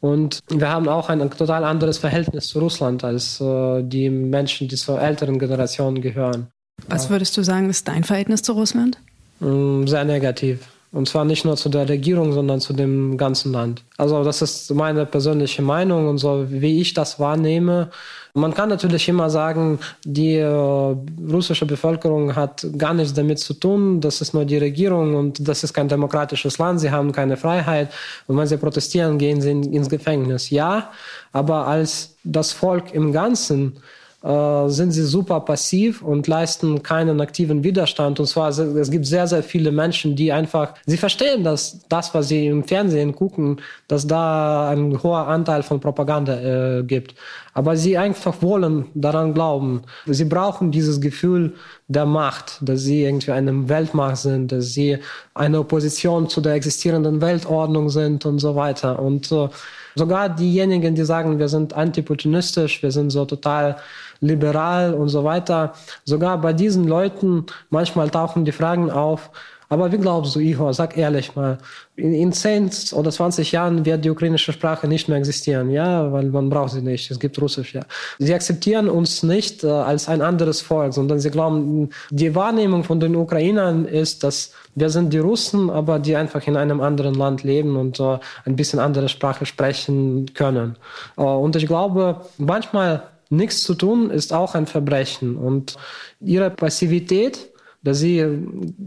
Und 0.00 0.40
wir 0.48 0.68
haben 0.68 0.88
auch 0.88 1.08
ein 1.08 1.28
total 1.30 1.64
anderes 1.64 1.98
Verhältnis 1.98 2.48
zu 2.48 2.60
Russland 2.60 3.02
als 3.02 3.40
äh, 3.40 3.82
die 3.82 4.08
Menschen, 4.10 4.68
die 4.68 4.76
zur 4.76 5.00
älteren 5.00 5.38
Generation 5.38 6.00
gehören. 6.00 6.48
Was 6.88 7.10
würdest 7.10 7.36
du 7.36 7.42
sagen, 7.42 7.68
ist 7.68 7.88
dein 7.88 8.04
Verhältnis 8.04 8.42
zu 8.42 8.52
Russland? 8.52 8.98
Mm, 9.40 9.86
sehr 9.86 10.04
negativ. 10.04 10.60
Und 10.90 11.06
zwar 11.06 11.24
nicht 11.26 11.44
nur 11.44 11.56
zu 11.56 11.68
der 11.68 11.88
Regierung, 11.88 12.32
sondern 12.32 12.60
zu 12.60 12.72
dem 12.72 13.18
ganzen 13.18 13.52
Land. 13.52 13.84
Also 13.98 14.24
das 14.24 14.40
ist 14.40 14.72
meine 14.74 15.04
persönliche 15.04 15.60
Meinung 15.60 16.08
und 16.08 16.18
so, 16.18 16.46
wie 16.48 16.80
ich 16.80 16.94
das 16.94 17.20
wahrnehme. 17.20 17.90
Man 18.32 18.54
kann 18.54 18.68
natürlich 18.68 19.08
immer 19.08 19.28
sagen, 19.28 19.80
die 20.04 20.36
äh, 20.36 20.46
russische 20.46 21.66
Bevölkerung 21.66 22.36
hat 22.36 22.66
gar 22.78 22.94
nichts 22.94 23.12
damit 23.12 23.38
zu 23.38 23.52
tun. 23.52 24.00
Das 24.00 24.20
ist 24.20 24.32
nur 24.32 24.44
die 24.44 24.56
Regierung 24.56 25.14
und 25.16 25.46
das 25.46 25.62
ist 25.64 25.74
kein 25.74 25.88
demokratisches 25.88 26.56
Land. 26.58 26.80
Sie 26.80 26.90
haben 26.90 27.12
keine 27.12 27.36
Freiheit. 27.36 27.90
Und 28.26 28.38
wenn 28.38 28.46
sie 28.46 28.56
protestieren, 28.56 29.18
gehen 29.18 29.40
sie 29.42 29.50
in, 29.50 29.72
ins 29.72 29.90
Gefängnis. 29.90 30.50
Ja, 30.50 30.90
aber 31.32 31.66
als 31.66 32.16
das 32.24 32.52
Volk 32.52 32.94
im 32.94 33.12
Ganzen 33.12 33.78
äh, 34.22 34.68
sind 34.68 34.90
sie 34.90 35.04
super 35.04 35.38
passiv 35.40 36.02
und 36.02 36.26
leisten 36.26 36.82
keinen 36.82 37.20
aktiven 37.20 37.62
Widerstand. 37.62 38.18
Und 38.18 38.26
zwar, 38.26 38.48
es 38.48 38.90
gibt 38.90 39.06
sehr, 39.06 39.28
sehr 39.28 39.44
viele 39.44 39.70
Menschen, 39.70 40.16
die 40.16 40.32
einfach, 40.32 40.74
sie 40.86 40.96
verstehen, 40.96 41.44
dass 41.44 41.86
das, 41.88 42.12
was 42.14 42.26
sie 42.26 42.48
im 42.48 42.64
Fernsehen 42.64 43.14
gucken, 43.14 43.60
dass 43.86 44.08
da 44.08 44.70
ein 44.70 45.00
hoher 45.04 45.28
Anteil 45.28 45.62
von 45.62 45.78
Propaganda 45.78 46.78
äh, 46.78 46.82
gibt. 46.82 47.14
Aber 47.54 47.76
sie 47.76 47.96
einfach 47.96 48.42
wollen 48.42 48.86
daran 48.94 49.34
glauben. 49.34 49.82
Sie 50.06 50.24
brauchen 50.24 50.72
dieses 50.72 51.00
Gefühl 51.00 51.54
der 51.86 52.06
Macht, 52.06 52.58
dass 52.60 52.80
sie 52.80 53.04
irgendwie 53.04 53.32
eine 53.32 53.68
Weltmacht 53.68 54.18
sind, 54.18 54.50
dass 54.50 54.72
sie 54.72 54.98
eine 55.34 55.60
Opposition 55.60 56.28
zu 56.28 56.40
der 56.40 56.54
existierenden 56.54 57.20
Weltordnung 57.20 57.88
sind 57.88 58.26
und 58.26 58.40
so 58.40 58.56
weiter. 58.56 58.98
Und 58.98 59.30
äh, 59.30 59.48
sogar 59.94 60.28
diejenigen, 60.28 60.94
die 60.94 61.04
sagen, 61.04 61.38
wir 61.38 61.48
sind 61.48 61.74
antiputinistisch, 61.74 62.82
wir 62.82 62.90
sind 62.90 63.10
so 63.10 63.24
total 63.24 63.76
liberal 64.20 64.94
und 64.94 65.08
so 65.08 65.24
weiter. 65.24 65.72
Sogar 66.04 66.40
bei 66.40 66.52
diesen 66.52 66.84
Leuten 66.84 67.46
manchmal 67.70 68.10
tauchen 68.10 68.44
die 68.44 68.52
Fragen 68.52 68.90
auf, 68.90 69.30
aber 69.70 69.92
wie 69.92 69.98
glaubst 69.98 70.34
du, 70.34 70.40
Ihor, 70.40 70.72
sag 70.72 70.96
ehrlich 70.96 71.36
mal, 71.36 71.58
in, 71.94 72.14
in 72.14 72.32
10 72.32 72.70
oder 72.92 73.10
20 73.10 73.52
Jahren 73.52 73.84
wird 73.84 74.02
die 74.02 74.10
ukrainische 74.10 74.52
Sprache 74.52 74.88
nicht 74.88 75.08
mehr 75.08 75.18
existieren, 75.18 75.70
ja, 75.70 76.10
weil 76.10 76.26
man 76.26 76.48
braucht 76.48 76.72
sie 76.72 76.80
nicht, 76.80 77.10
es 77.10 77.20
gibt 77.20 77.40
Russisch, 77.40 77.74
ja. 77.74 77.82
Sie 78.18 78.32
akzeptieren 78.32 78.88
uns 78.88 79.22
nicht 79.22 79.64
äh, 79.64 79.68
als 79.68 80.08
ein 80.08 80.22
anderes 80.22 80.62
Volk, 80.62 80.94
sondern 80.94 81.20
sie 81.20 81.30
glauben, 81.30 81.90
die 82.10 82.34
Wahrnehmung 82.34 82.82
von 82.82 82.98
den 82.98 83.14
Ukrainern 83.14 83.84
ist, 83.84 84.24
dass 84.24 84.52
wir 84.74 84.88
sind 84.88 85.12
die 85.12 85.18
Russen, 85.18 85.68
aber 85.68 85.98
die 85.98 86.16
einfach 86.16 86.46
in 86.46 86.56
einem 86.56 86.80
anderen 86.80 87.14
Land 87.14 87.42
leben 87.42 87.76
und 87.76 88.00
äh, 88.00 88.18
ein 88.46 88.56
bisschen 88.56 88.78
andere 88.78 89.10
Sprache 89.10 89.44
sprechen 89.44 90.32
können. 90.32 90.76
Äh, 91.18 91.22
und 91.22 91.56
ich 91.56 91.66
glaube, 91.66 92.22
manchmal 92.38 93.02
nichts 93.30 93.62
zu 93.62 93.74
tun 93.74 94.10
ist 94.10 94.32
auch 94.32 94.54
ein 94.54 94.66
Verbrechen 94.66 95.36
und 95.36 95.76
ihre 96.20 96.50
Passivität 96.50 97.50
dass 97.80 98.00
sie 98.00 98.26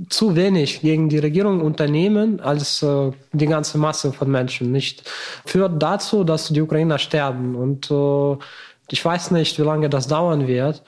zu 0.10 0.36
wenig 0.36 0.82
gegen 0.82 1.08
die 1.08 1.20
Regierung 1.20 1.62
unternehmen 1.62 2.42
als 2.42 2.84
äh, 2.84 3.12
die 3.32 3.48
ganze 3.48 3.78
Masse 3.78 4.12
von 4.12 4.30
Menschen 4.30 4.72
nicht 4.72 5.10
führt 5.46 5.82
dazu, 5.82 6.26
dass 6.26 6.50
die 6.50 6.62
Ukrainer 6.62 6.98
sterben 6.98 7.56
und 7.56 7.90
äh, 7.90 8.38
ich 8.92 9.04
weiß 9.04 9.32
nicht, 9.32 9.58
wie 9.58 9.64
lange 9.64 9.90
das 9.90 10.08
dauern 10.08 10.48
wird. 10.48 10.84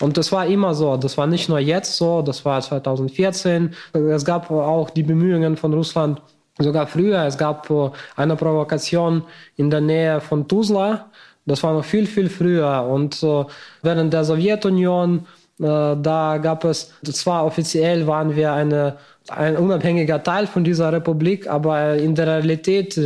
Und 0.00 0.16
das 0.16 0.32
war 0.32 0.46
immer 0.46 0.74
so. 0.74 0.96
Das 0.96 1.18
war 1.18 1.26
nicht 1.26 1.48
nur 1.48 1.58
jetzt 1.58 1.96
so, 1.96 2.22
das 2.22 2.44
war 2.44 2.60
2014. 2.60 3.74
Es 3.92 4.24
gab 4.24 4.50
auch 4.50 4.90
die 4.90 5.02
Bemühungen 5.02 5.56
von 5.56 5.74
Russland, 5.74 6.20
sogar 6.58 6.86
früher. 6.86 7.24
Es 7.24 7.36
gab 7.36 7.68
äh, 7.70 7.90
eine 8.16 8.36
Provokation 8.36 9.22
in 9.56 9.70
der 9.70 9.80
Nähe 9.80 10.20
von 10.20 10.48
Tuzla. 10.48 11.10
Das 11.46 11.62
war 11.62 11.72
noch 11.72 11.84
viel, 11.84 12.06
viel 12.06 12.28
früher. 12.28 12.86
Und 12.88 13.22
äh, 13.22 13.44
während 13.82 14.12
der 14.12 14.24
Sowjetunion 14.24 15.26
äh, 15.60 15.96
da 15.96 16.38
gab 16.38 16.64
es, 16.64 16.92
zwar 17.04 17.44
offiziell 17.44 18.06
waren 18.06 18.34
wir 18.34 18.52
eine, 18.52 18.96
ein 19.28 19.56
unabhängiger 19.56 20.22
Teil 20.22 20.46
von 20.46 20.64
dieser 20.64 20.92
Republik, 20.92 21.48
aber 21.48 21.94
in 21.96 22.14
der 22.14 22.26
Realität, 22.26 22.98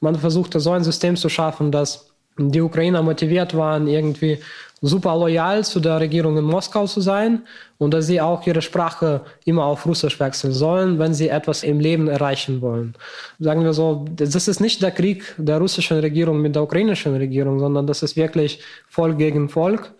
man 0.00 0.14
versuchte 0.16 0.60
so 0.60 0.72
ein 0.72 0.84
System 0.84 1.16
zu 1.16 1.28
schaffen, 1.28 1.72
dass 1.72 2.10
die 2.38 2.60
Ukrainer 2.60 3.02
motiviert 3.02 3.56
waren, 3.56 3.86
irgendwie 3.86 4.38
super 4.86 5.16
loyal 5.16 5.64
zu 5.64 5.80
der 5.80 6.00
Regierung 6.00 6.36
in 6.38 6.44
Moskau 6.44 6.86
zu 6.86 7.00
sein 7.00 7.42
und 7.78 7.92
dass 7.92 8.06
sie 8.06 8.20
auch 8.20 8.46
ihre 8.46 8.62
Sprache 8.62 9.22
immer 9.44 9.64
auf 9.64 9.86
Russisch 9.86 10.18
wechseln 10.20 10.52
sollen, 10.52 10.98
wenn 10.98 11.14
sie 11.14 11.28
etwas 11.28 11.62
im 11.62 11.80
Leben 11.80 12.08
erreichen 12.08 12.60
wollen. 12.60 12.94
Sagen 13.38 13.64
wir 13.64 13.72
so, 13.72 14.04
das 14.14 14.48
ist 14.48 14.60
nicht 14.60 14.82
der 14.82 14.92
Krieg 14.92 15.34
der 15.38 15.58
russischen 15.58 15.98
Regierung 15.98 16.40
mit 16.40 16.54
der 16.54 16.62
ukrainischen 16.62 17.14
Regierung, 17.16 17.58
sondern 17.58 17.86
das 17.86 18.02
ist 18.02 18.16
wirklich 18.16 18.60
Volk 18.88 19.18
gegen 19.18 19.48
Volk. 19.48 19.92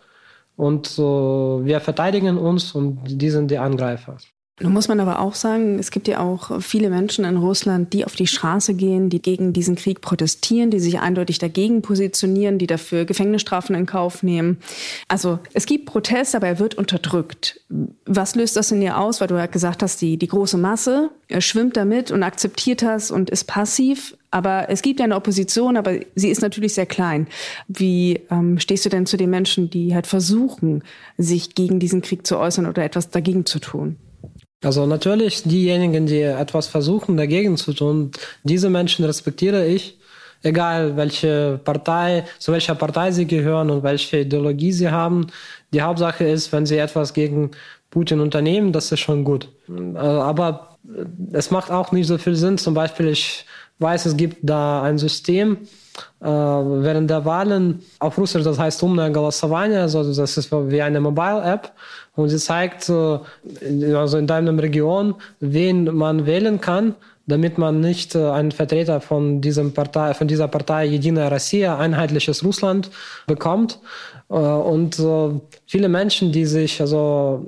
Und 0.56 0.98
äh, 0.98 1.02
wir 1.02 1.80
verteidigen 1.80 2.38
uns 2.38 2.72
und 2.72 2.98
die 3.04 3.30
sind 3.30 3.50
die 3.50 3.58
Angreifer. 3.58 4.16
Nun 4.58 4.72
muss 4.72 4.88
man 4.88 5.00
aber 5.00 5.20
auch 5.20 5.34
sagen, 5.34 5.78
es 5.78 5.90
gibt 5.90 6.08
ja 6.08 6.20
auch 6.20 6.62
viele 6.62 6.88
Menschen 6.88 7.26
in 7.26 7.36
Russland, 7.36 7.92
die 7.92 8.06
auf 8.06 8.16
die 8.16 8.26
Straße 8.26 8.72
gehen, 8.72 9.10
die 9.10 9.20
gegen 9.20 9.52
diesen 9.52 9.76
Krieg 9.76 10.00
protestieren, 10.00 10.70
die 10.70 10.80
sich 10.80 10.98
eindeutig 10.98 11.38
dagegen 11.38 11.82
positionieren, 11.82 12.56
die 12.56 12.66
dafür 12.66 13.04
Gefängnisstrafen 13.04 13.76
in 13.76 13.84
Kauf 13.84 14.22
nehmen. 14.22 14.56
Also 15.08 15.40
es 15.52 15.66
gibt 15.66 15.84
Protest, 15.84 16.34
aber 16.34 16.46
er 16.46 16.58
wird 16.58 16.74
unterdrückt. 16.74 17.60
Was 18.06 18.34
löst 18.34 18.56
das 18.56 18.72
in 18.72 18.80
dir 18.80 18.98
aus? 18.98 19.20
Weil 19.20 19.28
du 19.28 19.34
ja 19.34 19.44
gesagt 19.44 19.82
hast, 19.82 20.00
die, 20.00 20.16
die 20.16 20.28
große 20.28 20.56
Masse 20.56 21.10
schwimmt 21.38 21.76
damit 21.76 22.10
und 22.10 22.22
akzeptiert 22.22 22.80
das 22.80 23.10
und 23.10 23.28
ist 23.28 23.44
passiv. 23.44 24.16
Aber 24.30 24.70
es 24.70 24.80
gibt 24.80 25.00
ja 25.00 25.04
eine 25.04 25.16
Opposition, 25.16 25.76
aber 25.76 25.98
sie 26.14 26.30
ist 26.30 26.40
natürlich 26.40 26.72
sehr 26.72 26.86
klein. 26.86 27.26
Wie 27.68 28.22
ähm, 28.30 28.58
stehst 28.58 28.86
du 28.86 28.88
denn 28.88 29.04
zu 29.04 29.18
den 29.18 29.28
Menschen, 29.28 29.68
die 29.68 29.94
halt 29.94 30.06
versuchen, 30.06 30.82
sich 31.18 31.54
gegen 31.54 31.78
diesen 31.78 32.00
Krieg 32.00 32.26
zu 32.26 32.38
äußern 32.38 32.64
oder 32.64 32.84
etwas 32.84 33.10
dagegen 33.10 33.44
zu 33.44 33.58
tun? 33.58 33.96
Also 34.62 34.86
natürlich 34.86 35.42
diejenigen, 35.42 36.06
die 36.06 36.22
etwas 36.22 36.66
versuchen 36.66 37.16
dagegen 37.16 37.56
zu 37.56 37.72
tun, 37.72 38.10
diese 38.42 38.70
Menschen 38.70 39.04
respektiere 39.04 39.66
ich, 39.66 39.98
egal 40.42 40.96
welche 40.96 41.60
Partei, 41.62 42.24
zu 42.38 42.52
welcher 42.52 42.74
Partei 42.74 43.10
sie 43.10 43.26
gehören 43.26 43.70
und 43.70 43.82
welche 43.82 44.20
Ideologie 44.20 44.72
sie 44.72 44.90
haben. 44.90 45.26
Die 45.72 45.82
Hauptsache 45.82 46.24
ist, 46.24 46.52
wenn 46.52 46.66
sie 46.66 46.78
etwas 46.78 47.12
gegen 47.12 47.50
Putin 47.90 48.20
unternehmen, 48.20 48.72
das 48.72 48.90
ist 48.92 49.00
schon 49.00 49.24
gut. 49.24 49.48
Äh, 49.68 49.98
aber 49.98 50.78
es 51.32 51.50
macht 51.50 51.70
auch 51.70 51.92
nicht 51.92 52.06
so 52.06 52.18
viel 52.18 52.36
Sinn. 52.36 52.58
Zum 52.58 52.74
Beispiel, 52.74 53.08
ich 53.08 53.44
weiß, 53.79 54.05
es 54.05 54.17
gibt 54.17 54.37
da 54.41 54.83
ein 54.83 54.97
System, 54.97 55.57
äh, 56.21 56.25
während 56.25 57.09
der 57.09 57.25
Wahlen 57.25 57.81
auf 57.99 58.17
Russisch, 58.17 58.43
das 58.43 58.59
heißt 58.59 58.81
Umne 58.83 59.11
Голосование, 59.11 59.81
also 59.81 60.03
das 60.13 60.37
ist 60.37 60.51
wie 60.51 60.81
eine 60.81 60.99
Mobile-App 60.99 61.71
und 62.15 62.29
sie 62.29 62.37
zeigt 62.37 62.89
äh, 62.89 63.19
also 63.95 64.17
in 64.17 64.27
deiner 64.27 64.61
Region, 64.61 65.15
wen 65.39 65.85
man 65.95 66.25
wählen 66.25 66.61
kann, 66.61 66.95
damit 67.27 67.57
man 67.57 67.79
nicht 67.79 68.15
äh, 68.15 68.29
einen 68.29 68.51
Vertreter 68.51 69.01
von, 69.01 69.41
diesem 69.41 69.73
Partei, 69.73 70.13
von 70.13 70.27
dieser 70.27 70.47
Partei 70.47 70.85
Jedina 70.85 71.27
Россия, 71.27 71.77
einheitliches 71.77 72.43
Russland, 72.43 72.89
bekommt. 73.27 73.79
Äh, 74.29 74.33
und 74.33 74.99
äh, 74.99 75.39
viele 75.65 75.89
Menschen, 75.89 76.31
die 76.31 76.45
sich 76.45 76.81
also 76.81 77.45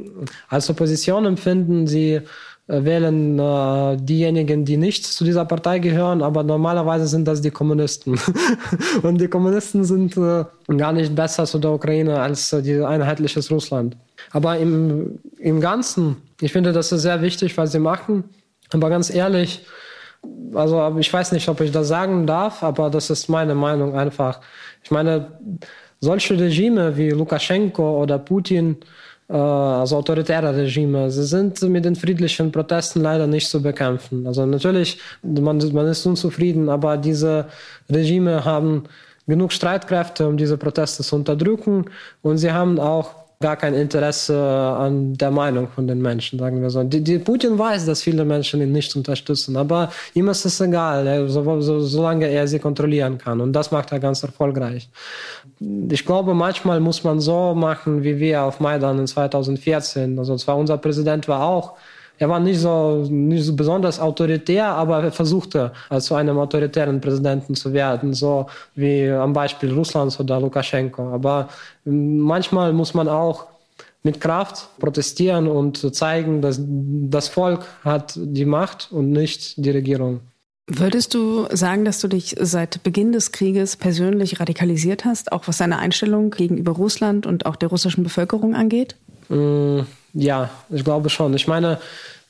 als 0.49 0.69
Opposition 0.69 1.25
empfinden, 1.25 1.88
sie 1.88 2.13
äh, 2.13 2.21
wählen 2.68 3.38
äh, 3.38 3.96
diejenigen, 3.96 4.64
die 4.66 4.76
nicht 4.76 5.07
zu 5.07 5.24
dieser 5.24 5.46
Partei 5.46 5.78
gehören, 5.78 6.22
aber 6.22 6.42
normalerweise 6.42 7.07
sind 7.07 7.26
das 7.26 7.40
die 7.40 7.50
Kommunisten. 7.50 8.20
und 9.02 9.18
die 9.18 9.28
Kommunisten 9.28 9.85
sind 9.85 10.16
äh, 10.18 10.44
gar 10.76 10.92
nicht 10.92 11.14
besser 11.14 11.46
zu 11.46 11.59
der 11.59 11.72
Ukraine 11.72 12.20
als 12.20 12.52
äh, 12.52 12.62
die 12.62 12.83
einheitliches 12.83 13.50
Russland. 13.50 13.96
Aber 14.33 14.59
im, 14.59 15.18
im 15.38 15.61
Ganzen, 15.61 16.16
ich 16.42 16.52
finde, 16.52 16.72
das 16.72 16.92
ist 16.92 17.02
sehr 17.02 17.22
wichtig, 17.22 17.57
was 17.57 17.72
sie 17.72 17.78
machen. 17.78 18.24
Aber 18.70 18.90
ganz 18.90 19.09
ehrlich, 19.09 19.64
also 20.52 20.94
ich 20.98 21.11
weiß 21.11 21.33
nicht, 21.33 21.48
ob 21.48 21.62
ich 21.62 21.70
das 21.72 21.88
sagen 21.88 22.26
darf, 22.26 22.62
aber 22.62 22.90
das 22.90 23.09
ist 23.09 23.28
meine 23.28 23.54
Meinung 23.54 23.94
einfach. 23.96 24.40
Ich 24.85 24.90
meine, 24.90 25.38
solche 26.00 26.38
Regime 26.38 26.98
wie 26.98 27.11
Lukaschenko 27.11 28.02
oder 28.02 28.18
Putin, 28.18 28.72
äh, 28.72 28.85
also 29.28 29.96
autoritäre 29.96 30.56
Regime, 30.56 31.10
sie 31.10 31.24
sind 31.24 31.60
mit 31.62 31.84
den 31.84 31.96
friedlichen 31.96 32.50
Protesten 32.50 33.02
leider 33.02 33.26
nicht 33.26 33.48
zu 33.48 33.60
bekämpfen. 33.60 34.26
Also 34.26 34.46
natürlich, 34.46 34.98
man, 35.22 35.58
man 35.72 35.86
ist 35.86 36.06
unzufrieden, 36.06 36.70
aber 36.70 36.96
diese 36.96 37.46
Regime 37.90 38.44
haben 38.44 38.84
genug 39.26 39.52
Streitkräfte, 39.52 40.26
um 40.26 40.38
diese 40.38 40.56
Proteste 40.56 41.02
zu 41.02 41.14
unterdrücken 41.16 41.84
und 42.22 42.38
sie 42.38 42.50
haben 42.50 42.80
auch 42.80 43.17
gar 43.40 43.57
kein 43.57 43.74
Interesse 43.74 44.37
an 44.37 45.14
der 45.14 45.31
Meinung 45.31 45.68
von 45.68 45.87
den 45.87 46.03
Menschen, 46.03 46.40
sagen 46.40 46.61
wir 46.61 46.70
so. 46.70 46.83
Die, 46.83 47.03
die 47.05 47.18
Putin 47.18 47.57
weiß, 47.57 47.87
dass 47.87 48.03
viele 48.03 48.24
Menschen 48.24 48.61
ihn 48.61 48.72
nicht 48.72 48.94
unterstützen, 48.96 49.57
aber 49.57 49.92
ihm 50.14 50.29
ist 50.29 50.44
es 50.44 50.61
egal, 50.61 51.29
so, 51.29 51.61
so, 51.61 51.81
solange 51.81 52.27
er 52.27 52.48
sie 52.48 52.59
kontrollieren 52.59 53.16
kann. 53.16 53.40
Und 53.40 53.53
das 53.53 53.70
macht 53.70 53.92
er 53.92 54.01
ganz 54.01 54.24
erfolgreich. 54.24 54.90
Ich 55.88 56.05
glaube, 56.05 56.35
manchmal 56.35 56.81
muss 56.81 57.05
man 57.05 57.20
so 57.20 57.55
machen, 57.55 58.03
wie 58.03 58.18
wir 58.18 58.42
auf 58.42 58.59
Maidan 58.59 58.98
in 58.98 59.07
2014. 59.07 60.18
Also 60.18 60.37
zwar 60.37 60.57
unser 60.57 60.79
Präsident 60.79 61.29
war 61.29 61.44
auch 61.44 61.77
er 62.18 62.28
war 62.28 62.40
nicht 62.40 62.61
so, 62.61 63.07
nicht 63.09 63.44
so 63.44 63.54
besonders 63.54 64.00
autoritär, 64.00 64.66
aber 64.66 65.04
er 65.04 65.12
versuchte 65.12 65.72
zu 65.98 66.14
einem 66.14 66.38
autoritären 66.38 67.00
Präsidenten 67.00 67.54
zu 67.54 67.72
werden, 67.72 68.12
so 68.12 68.46
wie 68.74 69.09
am 69.09 69.33
Beispiel 69.33 69.72
Russlands 69.72 70.18
oder 70.20 70.40
Lukaschenko. 70.40 71.12
Aber 71.12 71.48
ähm, 71.87 72.18
manchmal 72.18 72.72
muss 72.72 72.94
man 72.94 73.09
auch 73.09 73.46
mit 74.02 74.20
Kraft 74.20 74.68
protestieren 74.78 75.48
und 75.48 75.94
zeigen, 75.94 76.40
dass 76.40 76.61
das 76.61 77.28
Volk 77.28 77.66
hat 77.85 78.14
die 78.16 78.44
Macht 78.44 78.88
und 78.90 79.11
nicht 79.11 79.54
die 79.57 79.70
Regierung. 79.70 80.20
Würdest 80.70 81.14
du 81.14 81.46
sagen, 81.50 81.87
dass 81.87 81.98
du 82.00 82.09
dich 82.09 82.37
seit 82.38 82.83
Beginn 82.83 83.12
des 83.12 83.33
Krieges 83.33 83.76
persönlich 83.76 84.38
radikalisiert 84.38 85.07
hast, 85.07 85.33
auch 85.33 85.48
was 85.48 85.57
deine 85.57 85.78
Einstellung 85.78 86.31
gegenüber 86.31 86.72
Russland 86.72 87.26
und 87.26 87.46
auch 87.46 87.57
der 87.57 87.70
russischen 87.70 88.04
Bevölkerung 88.04 88.54
angeht? 88.54 88.94
Mm, 89.31 89.81
ja, 90.12 90.51
ich 90.71 90.85
glaube 90.85 91.11
schon. 91.11 91.35
Ich 91.35 91.47
meine, 91.47 91.79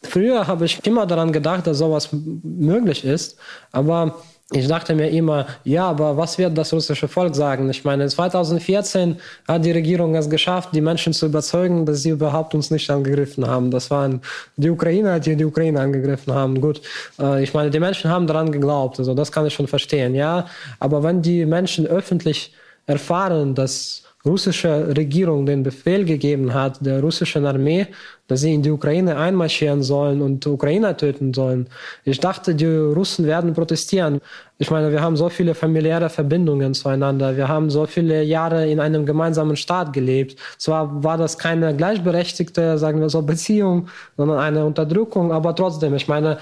früher 0.03 0.47
habe 0.47 0.65
ich 0.65 0.85
immer 0.87 1.07
daran 1.07 1.33
gedacht, 1.33 1.67
dass 1.67 1.79
sowas 1.79 2.09
möglich 2.13 3.05
ist, 3.05 3.37
aber 3.73 4.17
ich 4.51 4.67
dachte 4.67 4.95
mir 4.95 5.11
immer, 5.11 5.47
ja, 5.65 5.91
aber 5.91 6.17
was 6.17 6.39
wird 6.39 6.57
das 6.57 6.73
russische 6.73 7.07
Volk 7.07 7.37
sagen? 7.37 7.69
Ich 7.69 7.85
meine, 7.85 8.09
2014 8.09 9.19
hat 9.47 9.63
die 9.63 9.73
Regierung 9.73 10.15
es 10.15 10.31
geschafft, 10.31 10.71
die 10.73 10.81
Menschen 10.81 11.13
zu 11.13 11.27
überzeugen, 11.27 11.85
dass 11.85 12.03
sie 12.03 12.11
überhaupt 12.11 12.55
uns 12.55 12.71
nicht 12.71 12.89
angegriffen 12.89 13.47
haben. 13.47 13.71
Das 13.71 13.91
waren 13.91 14.23
die 14.57 14.71
Ukrainer, 14.71 15.21
die 15.21 15.37
die 15.37 15.45
Ukraine 15.45 15.81
angegriffen 15.81 16.33
haben. 16.33 16.63
Gut, 16.63 16.81
äh, 17.21 17.43
ich 17.43 17.53
meine, 17.53 17.69
die 17.69 17.79
Menschen 17.79 18.11
haben 18.11 18.27
daran 18.27 18.51
geglaubt, 18.51 18.99
also 18.99 19.13
das 19.13 19.31
kann 19.31 19.45
ich 19.45 19.53
schon 19.53 19.69
verstehen, 19.69 20.15
ja. 20.15 20.47
Aber 20.81 21.03
wenn 21.03 21.21
die 21.21 21.45
Menschen 21.45 21.87
öffentlich 21.87 22.55
erfahren, 22.87 23.55
dass 23.55 24.05
russische 24.25 24.97
Regierung 24.97 25.47
den 25.47 25.63
Befehl 25.63 26.05
gegeben 26.05 26.53
hat, 26.53 26.85
der 26.85 27.01
russischen 27.01 27.47
Armee, 27.47 27.87
dass 28.29 28.43
sie 28.43 28.55
in 28.55 28.63
die 28.63 28.71
Ukraine 28.71 29.17
einmarschieren 29.17 29.83
sollen 29.83 30.23
und 30.23 30.47
Ukrainer 30.47 30.97
töten 30.97 31.35
sollen. 31.35 31.69
Ich 32.05 32.21
dachte, 32.21 32.55
die 32.55 32.67
Russen 32.67 33.27
werden 33.27 33.55
protestieren. 33.55 34.21
Ich 34.61 34.71
meine, 34.73 34.91
wir 34.91 35.01
haben 35.01 35.17
so 35.17 35.29
viele 35.29 35.55
familiäre 35.55 36.09
Verbindungen 36.11 36.75
zueinander. 36.75 37.37
Wir 37.37 37.47
haben 37.47 37.71
so 37.71 37.87
viele 37.87 38.25
Jahre 38.25 38.69
in 38.69 38.81
einem 38.81 39.07
gemeinsamen 39.07 39.57
Staat 39.57 39.93
gelebt. 39.93 40.37
Zwar 40.59 41.05
war 41.05 41.17
das 41.17 41.39
keine 41.39 41.77
gleichberechtigte, 41.77 42.77
sagen 42.77 43.01
wir 43.01 43.09
so, 43.09 43.23
Beziehung, 43.23 43.89
sondern 44.17 44.41
eine 44.41 44.65
Unterdrückung, 44.65 45.33
aber 45.33 45.55
trotzdem, 45.55 45.95
ich 45.95 46.09
meine, 46.09 46.39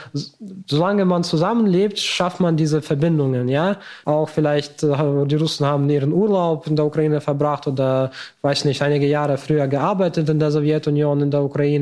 solange 0.67 1.05
man 1.05 1.25
zusammenlebt, 1.25 1.99
schafft 1.99 2.41
man 2.41 2.57
diese 2.57 2.81
Verbindungen, 2.81 3.49
ja. 3.49 3.77
Auch 4.07 4.31
vielleicht, 4.31 4.83
äh, 4.83 5.27
die 5.27 5.37
Russen 5.37 5.67
haben 5.67 5.89
ihren 5.91 6.13
Urlaub 6.13 6.67
in 6.67 6.77
der 6.77 6.87
Ukraine 6.87 7.21
verbracht 7.21 7.67
oder, 7.67 8.11
weiß 8.41 8.65
nicht, 8.65 8.81
einige 8.81 9.07
Jahre 9.07 9.37
früher 9.37 9.69
gearbeitet 9.69 10.29
in 10.31 10.39
der 10.39 10.51
Sowjetunion, 10.51 11.21
in 11.21 11.31
der 11.31 11.43
Ukraine. 11.43 11.76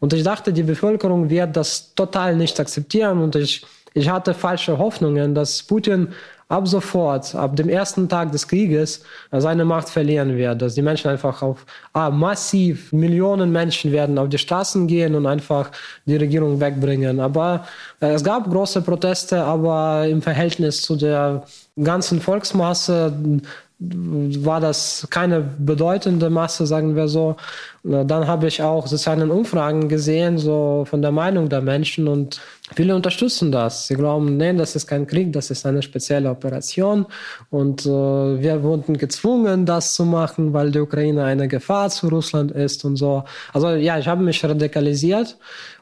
Und 0.00 0.12
ich 0.12 0.22
dachte, 0.22 0.52
die 0.52 0.64
Bevölkerung 0.64 1.30
wird 1.30 1.56
das 1.56 1.94
total 1.94 2.34
nicht 2.36 2.58
akzeptieren 2.58 3.18
und 3.18 3.36
ich 3.36 3.64
ich 3.94 4.08
hatte 4.08 4.34
falsche 4.34 4.78
Hoffnungen, 4.78 5.34
dass 5.34 5.62
Putin 5.62 6.08
ab 6.48 6.68
sofort, 6.68 7.34
ab 7.34 7.56
dem 7.56 7.68
ersten 7.68 8.08
Tag 8.08 8.30
des 8.32 8.46
Krieges, 8.46 9.02
seine 9.30 9.64
Macht 9.64 9.88
verlieren 9.88 10.36
wird. 10.36 10.60
Dass 10.60 10.74
die 10.74 10.82
Menschen 10.82 11.10
einfach 11.10 11.40
auf 11.42 11.64
ah, 11.94 12.10
massiv, 12.10 12.92
Millionen 12.92 13.52
Menschen 13.52 13.90
werden 13.90 14.18
auf 14.18 14.28
die 14.28 14.38
Straßen 14.38 14.86
gehen 14.86 15.14
und 15.14 15.26
einfach 15.26 15.70
die 16.04 16.16
Regierung 16.16 16.60
wegbringen. 16.60 17.20
Aber 17.20 17.66
äh, 18.00 18.12
es 18.12 18.22
gab 18.22 18.50
große 18.50 18.82
Proteste, 18.82 19.42
aber 19.42 20.06
im 20.06 20.20
Verhältnis 20.20 20.82
zu 20.82 20.96
der 20.96 21.44
ganzen 21.82 22.20
Volksmasse 22.20 23.40
war 23.78 24.60
das 24.60 25.06
keine 25.10 25.40
bedeutende 25.40 26.30
Masse, 26.30 26.66
sagen 26.66 26.94
wir 26.94 27.08
so. 27.08 27.36
Dann 27.84 28.28
habe 28.28 28.46
ich 28.46 28.62
auch 28.62 28.86
sozialen 28.86 29.32
Umfragen 29.32 29.88
gesehen, 29.88 30.38
so 30.38 30.84
von 30.88 31.02
der 31.02 31.10
Meinung 31.10 31.48
der 31.48 31.60
Menschen 31.62 32.06
und 32.06 32.40
viele 32.76 32.94
unterstützen 32.94 33.50
das. 33.50 33.88
Sie 33.88 33.96
glauben, 33.96 34.36
nein, 34.36 34.56
das 34.56 34.76
ist 34.76 34.86
kein 34.86 35.04
Krieg, 35.04 35.32
das 35.32 35.50
ist 35.50 35.66
eine 35.66 35.82
spezielle 35.82 36.30
Operation 36.30 37.06
und 37.50 37.84
äh, 37.84 37.88
wir 37.88 38.62
wurden 38.62 38.98
gezwungen, 38.98 39.66
das 39.66 39.94
zu 39.94 40.04
machen, 40.04 40.52
weil 40.52 40.70
die 40.70 40.78
Ukraine 40.78 41.24
eine 41.24 41.48
Gefahr 41.48 41.90
zu 41.90 42.06
Russland 42.06 42.52
ist 42.52 42.84
und 42.84 42.94
so. 42.94 43.24
Also 43.52 43.70
ja, 43.70 43.98
ich 43.98 44.06
habe 44.06 44.22
mich 44.22 44.44
radikalisiert 44.44 45.36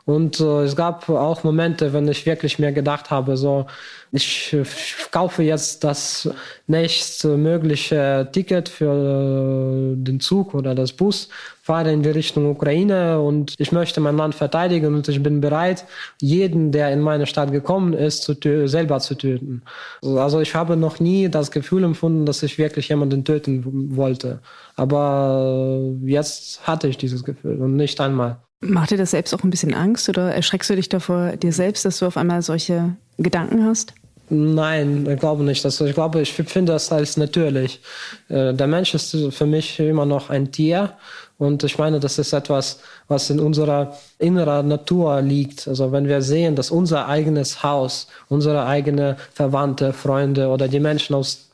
und 0.07 0.41
äh, 0.41 0.63
es 0.65 0.75
gab 0.77 1.09
auch 1.09 1.45
Momente, 1.45 1.93
wenn 1.93 2.09
ich 2.09 2.25
wirklich 2.27 2.59
mir 2.59 2.73
gedacht 2.73 3.11
habe, 3.11 3.37
so, 3.37 3.67
ich, 4.11 4.53
ich 4.53 4.97
kaufe 5.13 5.43
jetzt 5.43 5.85
das 5.85 6.29
nächste 6.67 7.37
mögliche 7.37 8.29
Ticket 8.33 8.69
für 8.69 9.95
äh, 9.95 10.03
den 10.03 10.19
Zug 10.19 10.55
oder 10.55 10.75
das 10.75 10.93
Bus, 10.93 11.29
fahre 11.71 11.93
in 11.93 12.03
die 12.03 12.09
Richtung 12.09 12.51
Ukraine 12.51 13.21
und 13.21 13.55
ich 13.59 13.71
möchte 13.71 14.01
mein 14.01 14.17
Land 14.17 14.35
verteidigen 14.35 14.93
und 14.93 15.07
ich 15.07 15.23
bin 15.23 15.41
bereit, 15.41 15.85
jeden, 16.21 16.73
der 16.73 16.93
in 16.93 17.01
meine 17.01 17.27
Stadt 17.27 17.53
gekommen 17.53 17.93
ist, 17.93 18.25
zu 18.25 18.35
selber 18.67 18.99
zu 18.99 19.15
töten. 19.15 19.63
Also 20.03 20.41
ich 20.41 20.57
habe 20.57 20.77
noch 20.77 20.99
nie 20.99 21.29
das 21.29 21.53
Gefühl 21.53 21.85
empfunden, 21.85 22.27
dass 22.27 22.43
ich 22.43 22.59
wirklich 22.59 22.89
jemanden 22.89 23.25
töten 23.25 23.95
wollte. 23.97 24.41
Aber 24.75 25.81
jetzt 26.03 26.67
hatte 26.67 26.89
ich 26.89 26.97
dieses 26.99 27.23
Gefühl 27.23 27.63
und 27.63 27.77
nicht 27.77 28.01
einmal. 28.01 28.39
Macht 28.63 28.91
dir 28.91 28.99
das 28.99 29.13
selbst 29.13 29.33
auch 29.33 29.45
ein 29.45 29.51
bisschen 29.51 29.73
Angst 29.73 30.09
oder 30.09 30.35
erschreckst 30.35 30.71
du 30.71 30.75
dich 30.75 30.89
davor 30.89 31.37
dir 31.37 31.53
selbst, 31.53 31.85
dass 31.85 32.01
du 32.01 32.07
auf 32.07 32.17
einmal 32.17 32.43
solche 32.43 32.97
Gedanken 33.19 33.65
hast? 33.65 33.95
Nein, 34.33 35.09
ich 35.11 35.19
glaube 35.19 35.43
nicht. 35.43 35.65
Also 35.65 35.87
ich 35.87 35.95
glaube, 35.95 36.21
ich 36.21 36.33
finde 36.33 36.73
das 36.73 36.93
als 36.93 37.17
natürlich. 37.17 37.81
Äh, 38.29 38.55
der 38.55 38.69
Mensch 38.69 38.95
ist 38.95 39.17
für 39.31 39.47
mich 39.47 39.79
immer 39.81 40.07
noch 40.07 40.31
ein 40.31 40.53
Tier. 40.53 40.93
Und 41.41 41.65
ich 41.65 41.79
meine, 41.79 42.01
das 42.01 42.19
ist 42.19 42.35
etwas, 42.35 42.81
was 43.09 43.31
in 43.31 43.41
unserer 43.41 43.97
inneren 44.19 44.69
Natur 44.69 45.23
liegt. 45.23 45.67
Also 45.67 45.91
wenn 45.91 46.07
wir 46.07 46.21
sehen, 46.21 46.55
dass 46.55 46.71
unser 46.71 47.09
eigenes 47.09 47.63
Haus, 47.63 48.09
unsere 48.29 48.67
eigene 48.67 49.17
Verwandte, 49.33 49.95
Freunde 49.95 50.49
oder 50.49 50.69
die 50.69 50.81
Menschen 50.81 51.15
aus 51.15 51.49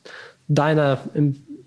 deiner 0.48 0.98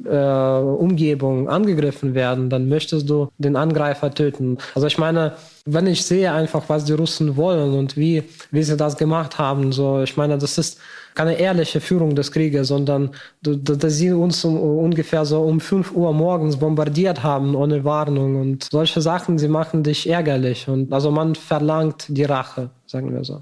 äh, 0.05 0.09
Umgebung 0.09 1.49
angegriffen 1.49 2.13
werden, 2.13 2.49
dann 2.49 2.69
möchtest 2.69 3.09
du 3.09 3.29
den 3.37 3.55
Angreifer 3.55 4.13
töten. 4.13 4.57
Also 4.75 4.87
ich 4.87 4.97
meine, 4.97 5.33
wenn 5.65 5.87
ich 5.87 6.05
sehe 6.05 6.31
einfach, 6.31 6.63
was 6.67 6.85
die 6.85 6.93
Russen 6.93 7.37
wollen 7.37 7.73
und 7.73 7.97
wie, 7.97 8.23
wie 8.51 8.63
sie 8.63 8.77
das 8.77 8.97
gemacht 8.97 9.37
haben, 9.37 9.71
so, 9.71 10.01
ich 10.01 10.17
meine, 10.17 10.37
das 10.37 10.57
ist 10.57 10.79
keine 11.15 11.33
ehrliche 11.33 11.81
Führung 11.81 12.15
des 12.15 12.31
Krieges, 12.31 12.69
sondern 12.69 13.11
dass 13.41 13.95
sie 13.95 14.11
uns 14.11 14.45
um, 14.45 14.57
ungefähr 14.57 15.25
so 15.25 15.41
um 15.41 15.59
5 15.59 15.91
Uhr 15.91 16.13
morgens 16.13 16.57
bombardiert 16.57 17.23
haben 17.23 17.55
ohne 17.55 17.83
Warnung 17.83 18.39
und 18.39 18.67
solche 18.71 19.01
Sachen, 19.01 19.37
sie 19.37 19.49
machen 19.49 19.83
dich 19.83 20.09
ärgerlich 20.09 20.67
und 20.67 20.93
also 20.93 21.11
man 21.11 21.35
verlangt 21.35 22.05
die 22.07 22.23
Rache, 22.23 22.69
sagen 22.85 23.13
wir 23.13 23.23
so. 23.23 23.41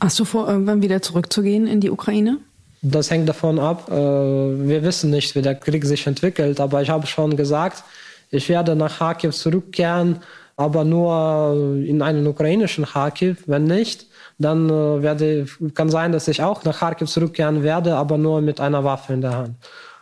Hast 0.00 0.18
du 0.18 0.24
vor, 0.24 0.48
irgendwann 0.48 0.82
wieder 0.82 1.00
zurückzugehen 1.00 1.66
in 1.66 1.80
die 1.80 1.90
Ukraine? 1.90 2.38
Das 2.86 3.10
hängt 3.10 3.26
davon 3.26 3.58
ab. 3.58 3.90
Äh, 3.90 3.94
wir 3.94 4.82
wissen 4.82 5.10
nicht, 5.10 5.34
wie 5.34 5.42
der 5.42 5.54
Krieg 5.54 5.84
sich 5.86 6.06
entwickelt, 6.06 6.60
aber 6.60 6.82
ich 6.82 6.90
habe 6.90 7.06
schon 7.06 7.34
gesagt, 7.34 7.82
ich 8.30 8.48
werde 8.50 8.76
nach 8.76 8.98
Kharkiv 8.98 9.34
zurückkehren, 9.34 10.20
aber 10.56 10.84
nur 10.84 11.82
in 11.82 12.02
einen 12.02 12.26
ukrainischen 12.26 12.84
Kharkiv. 12.84 13.44
Wenn 13.46 13.64
nicht, 13.64 14.06
dann 14.38 14.68
äh, 14.68 15.02
werde, 15.02 15.46
kann 15.72 15.88
sein, 15.88 16.12
dass 16.12 16.28
ich 16.28 16.42
auch 16.42 16.62
nach 16.64 16.80
Kharkiv 16.80 17.08
zurückkehren 17.08 17.62
werde, 17.62 17.96
aber 17.96 18.18
nur 18.18 18.42
mit 18.42 18.60
einer 18.60 18.84
Waffe 18.84 19.14
in 19.14 19.22
der 19.22 19.34
Hand. 19.34 19.54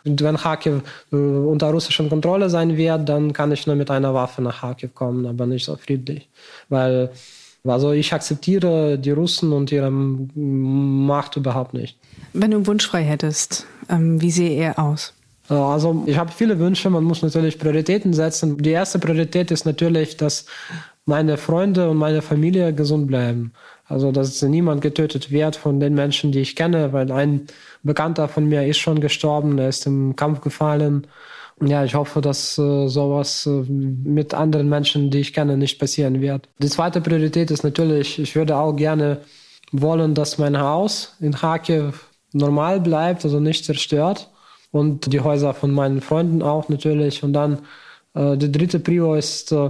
Und 0.03 0.21
wenn 0.21 0.35
Kharkiv 0.35 0.81
äh, 1.13 1.15
unter 1.15 1.67
russischer 1.67 2.09
Kontrolle 2.09 2.49
sein 2.49 2.75
wird, 2.75 3.07
dann 3.07 3.31
kann 3.31 3.53
ich 3.53 3.65
nur 3.65 3.77
mit 3.77 3.89
einer 3.91 4.13
Waffe 4.13 4.41
nach 4.41 4.59
Kharkiv 4.59 4.93
kommen, 4.93 5.25
aber 5.25 5.45
nicht 5.45 5.63
so 5.63 5.77
friedlich. 5.77 6.27
Weil 6.67 7.11
also 7.65 7.91
ich 7.91 8.13
akzeptiere 8.13 8.97
die 8.97 9.11
Russen 9.11 9.53
und 9.53 9.71
ihre 9.71 9.89
Macht 9.91 11.37
überhaupt 11.37 11.73
nicht. 11.73 11.97
Wenn 12.33 12.51
du 12.51 12.57
einen 12.57 12.67
Wunsch 12.67 12.87
frei 12.87 13.03
hättest, 13.03 13.65
ähm, 13.89 14.21
wie 14.21 14.31
sehe 14.31 14.51
er 14.51 14.79
aus? 14.79 15.13
Äh, 15.49 15.53
also 15.53 16.03
ich 16.05 16.17
habe 16.17 16.31
viele 16.31 16.59
Wünsche, 16.59 16.89
man 16.89 17.03
muss 17.03 17.21
natürlich 17.21 17.57
Prioritäten 17.59 18.13
setzen. 18.13 18.57
Die 18.57 18.71
erste 18.71 18.99
Priorität 18.99 19.51
ist 19.51 19.65
natürlich, 19.65 20.17
dass 20.17 20.45
meine 21.05 21.37
Freunde 21.37 21.89
und 21.89 21.97
meine 21.97 22.21
Familie 22.21 22.73
gesund 22.73 23.07
bleiben. 23.07 23.53
Also 23.85 24.11
dass 24.11 24.41
niemand 24.41 24.81
getötet 24.81 25.31
wird 25.31 25.55
von 25.55 25.79
den 25.79 25.93
Menschen, 25.93 26.31
die 26.31 26.39
ich 26.39 26.55
kenne, 26.55 26.93
weil 26.93 27.11
ein 27.11 27.47
Bekannter 27.83 28.27
von 28.27 28.45
mir 28.45 28.65
ist 28.65 28.77
schon 28.77 29.01
gestorben, 29.01 29.57
er 29.57 29.69
ist 29.69 29.85
im 29.85 30.15
Kampf 30.15 30.41
gefallen. 30.41 31.07
Ja, 31.61 31.83
ich 31.83 31.95
hoffe, 31.95 32.21
dass 32.21 32.57
äh, 32.57 32.87
sowas 32.87 33.45
äh, 33.45 33.49
mit 33.69 34.33
anderen 34.33 34.69
Menschen, 34.69 35.11
die 35.11 35.19
ich 35.19 35.33
kenne, 35.33 35.57
nicht 35.57 35.79
passieren 35.79 36.19
wird. 36.21 36.49
Die 36.59 36.69
zweite 36.69 36.99
Priorität 36.99 37.51
ist 37.51 37.63
natürlich, 37.63 38.19
ich 38.19 38.35
würde 38.35 38.57
auch 38.57 38.73
gerne 38.75 39.19
wollen, 39.71 40.13
dass 40.13 40.37
mein 40.37 40.59
Haus 40.59 41.15
in 41.19 41.33
Kharkiv 41.33 42.07
normal 42.31 42.79
bleibt, 42.79 43.23
also 43.23 43.39
nicht 43.39 43.65
zerstört. 43.65 44.29
Und 44.71 45.13
die 45.13 45.19
Häuser 45.19 45.53
von 45.53 45.71
meinen 45.71 46.01
Freunden 46.01 46.41
auch 46.41 46.67
natürlich. 46.67 47.23
Und 47.23 47.33
dann 47.33 47.59
äh, 48.15 48.35
die 48.37 48.51
dritte 48.51 48.79
Prio 48.79 49.13
ist, 49.13 49.51
äh, 49.51 49.69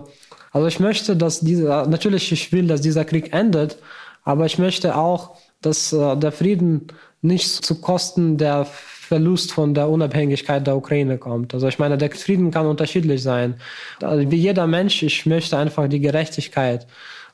also 0.52 0.68
ich 0.68 0.80
möchte, 0.80 1.16
dass 1.18 1.42
dieser, 1.42 1.88
natürlich 1.88 2.32
ich 2.32 2.52
will, 2.52 2.68
dass 2.68 2.82
dieser 2.82 3.04
Krieg 3.04 3.34
endet, 3.34 3.78
aber 4.24 4.46
ich 4.46 4.58
möchte 4.60 4.96
auch, 4.96 5.36
dass 5.62 5.92
äh, 5.92 6.16
der 6.16 6.32
Frieden 6.32 6.88
nicht 7.22 7.66
zu 7.66 7.82
Kosten 7.82 8.38
der 8.38 8.68
Verlust 9.04 9.52
von 9.52 9.74
der 9.74 9.90
Unabhängigkeit 9.90 10.66
der 10.66 10.78
Ukraine 10.78 11.18
kommt. 11.18 11.54
Also 11.54 11.68
ich 11.68 11.78
meine, 11.78 11.98
der 11.98 12.12
Frieden 12.12 12.52
kann 12.52 12.66
unterschiedlich 12.66 13.22
sein. 13.22 13.56
Also 14.02 14.30
wie 14.32 14.38
jeder 14.38 14.66
Mensch, 14.66 15.04
ich 15.04 15.26
möchte 15.26 15.58
einfach 15.58 15.88
die 15.88 16.00
Gerechtigkeit. 16.00 16.88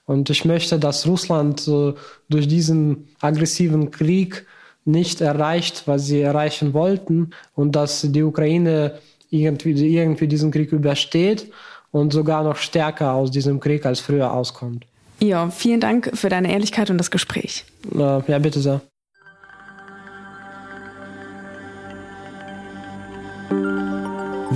Und 0.06 0.30
ich 0.32 0.44
möchte, 0.44 0.80
dass 0.80 1.06
Russland 1.06 1.68
äh, 1.68 1.94
durch 2.30 2.48
diesen 2.48 3.08
aggressiven 3.22 3.92
Krieg 3.92 4.48
nicht 4.84 5.22
erreicht, 5.22 5.84
was 5.86 6.08
sie 6.08 6.22
erreichen 6.22 6.74
wollten 6.74 7.32
und 7.54 7.76
dass 7.76 8.02
die 8.02 8.24
Ukraine 8.24 8.98
irgendwie, 9.30 9.72
irgendwie 9.72 10.28
diesen 10.28 10.50
Krieg 10.50 10.72
übersteht 10.72 11.52
und 11.92 12.12
sogar 12.12 12.44
noch 12.44 12.58
stärker 12.58 13.14
aus 13.14 13.30
diesem 13.30 13.60
Krieg 13.60 13.86
als 13.86 14.00
früher 14.00 14.34
auskommt. 14.34 14.86
Ja, 15.20 15.50
vielen 15.50 15.82
Dank 15.82 16.12
für 16.14 16.30
deine 16.30 16.52
Ehrlichkeit 16.52 16.90
und 16.90 16.98
das 16.98 17.12
Gespräch. 17.12 17.66
Ja, 17.96 18.20
bitte 18.40 18.60
sehr. 18.60 18.82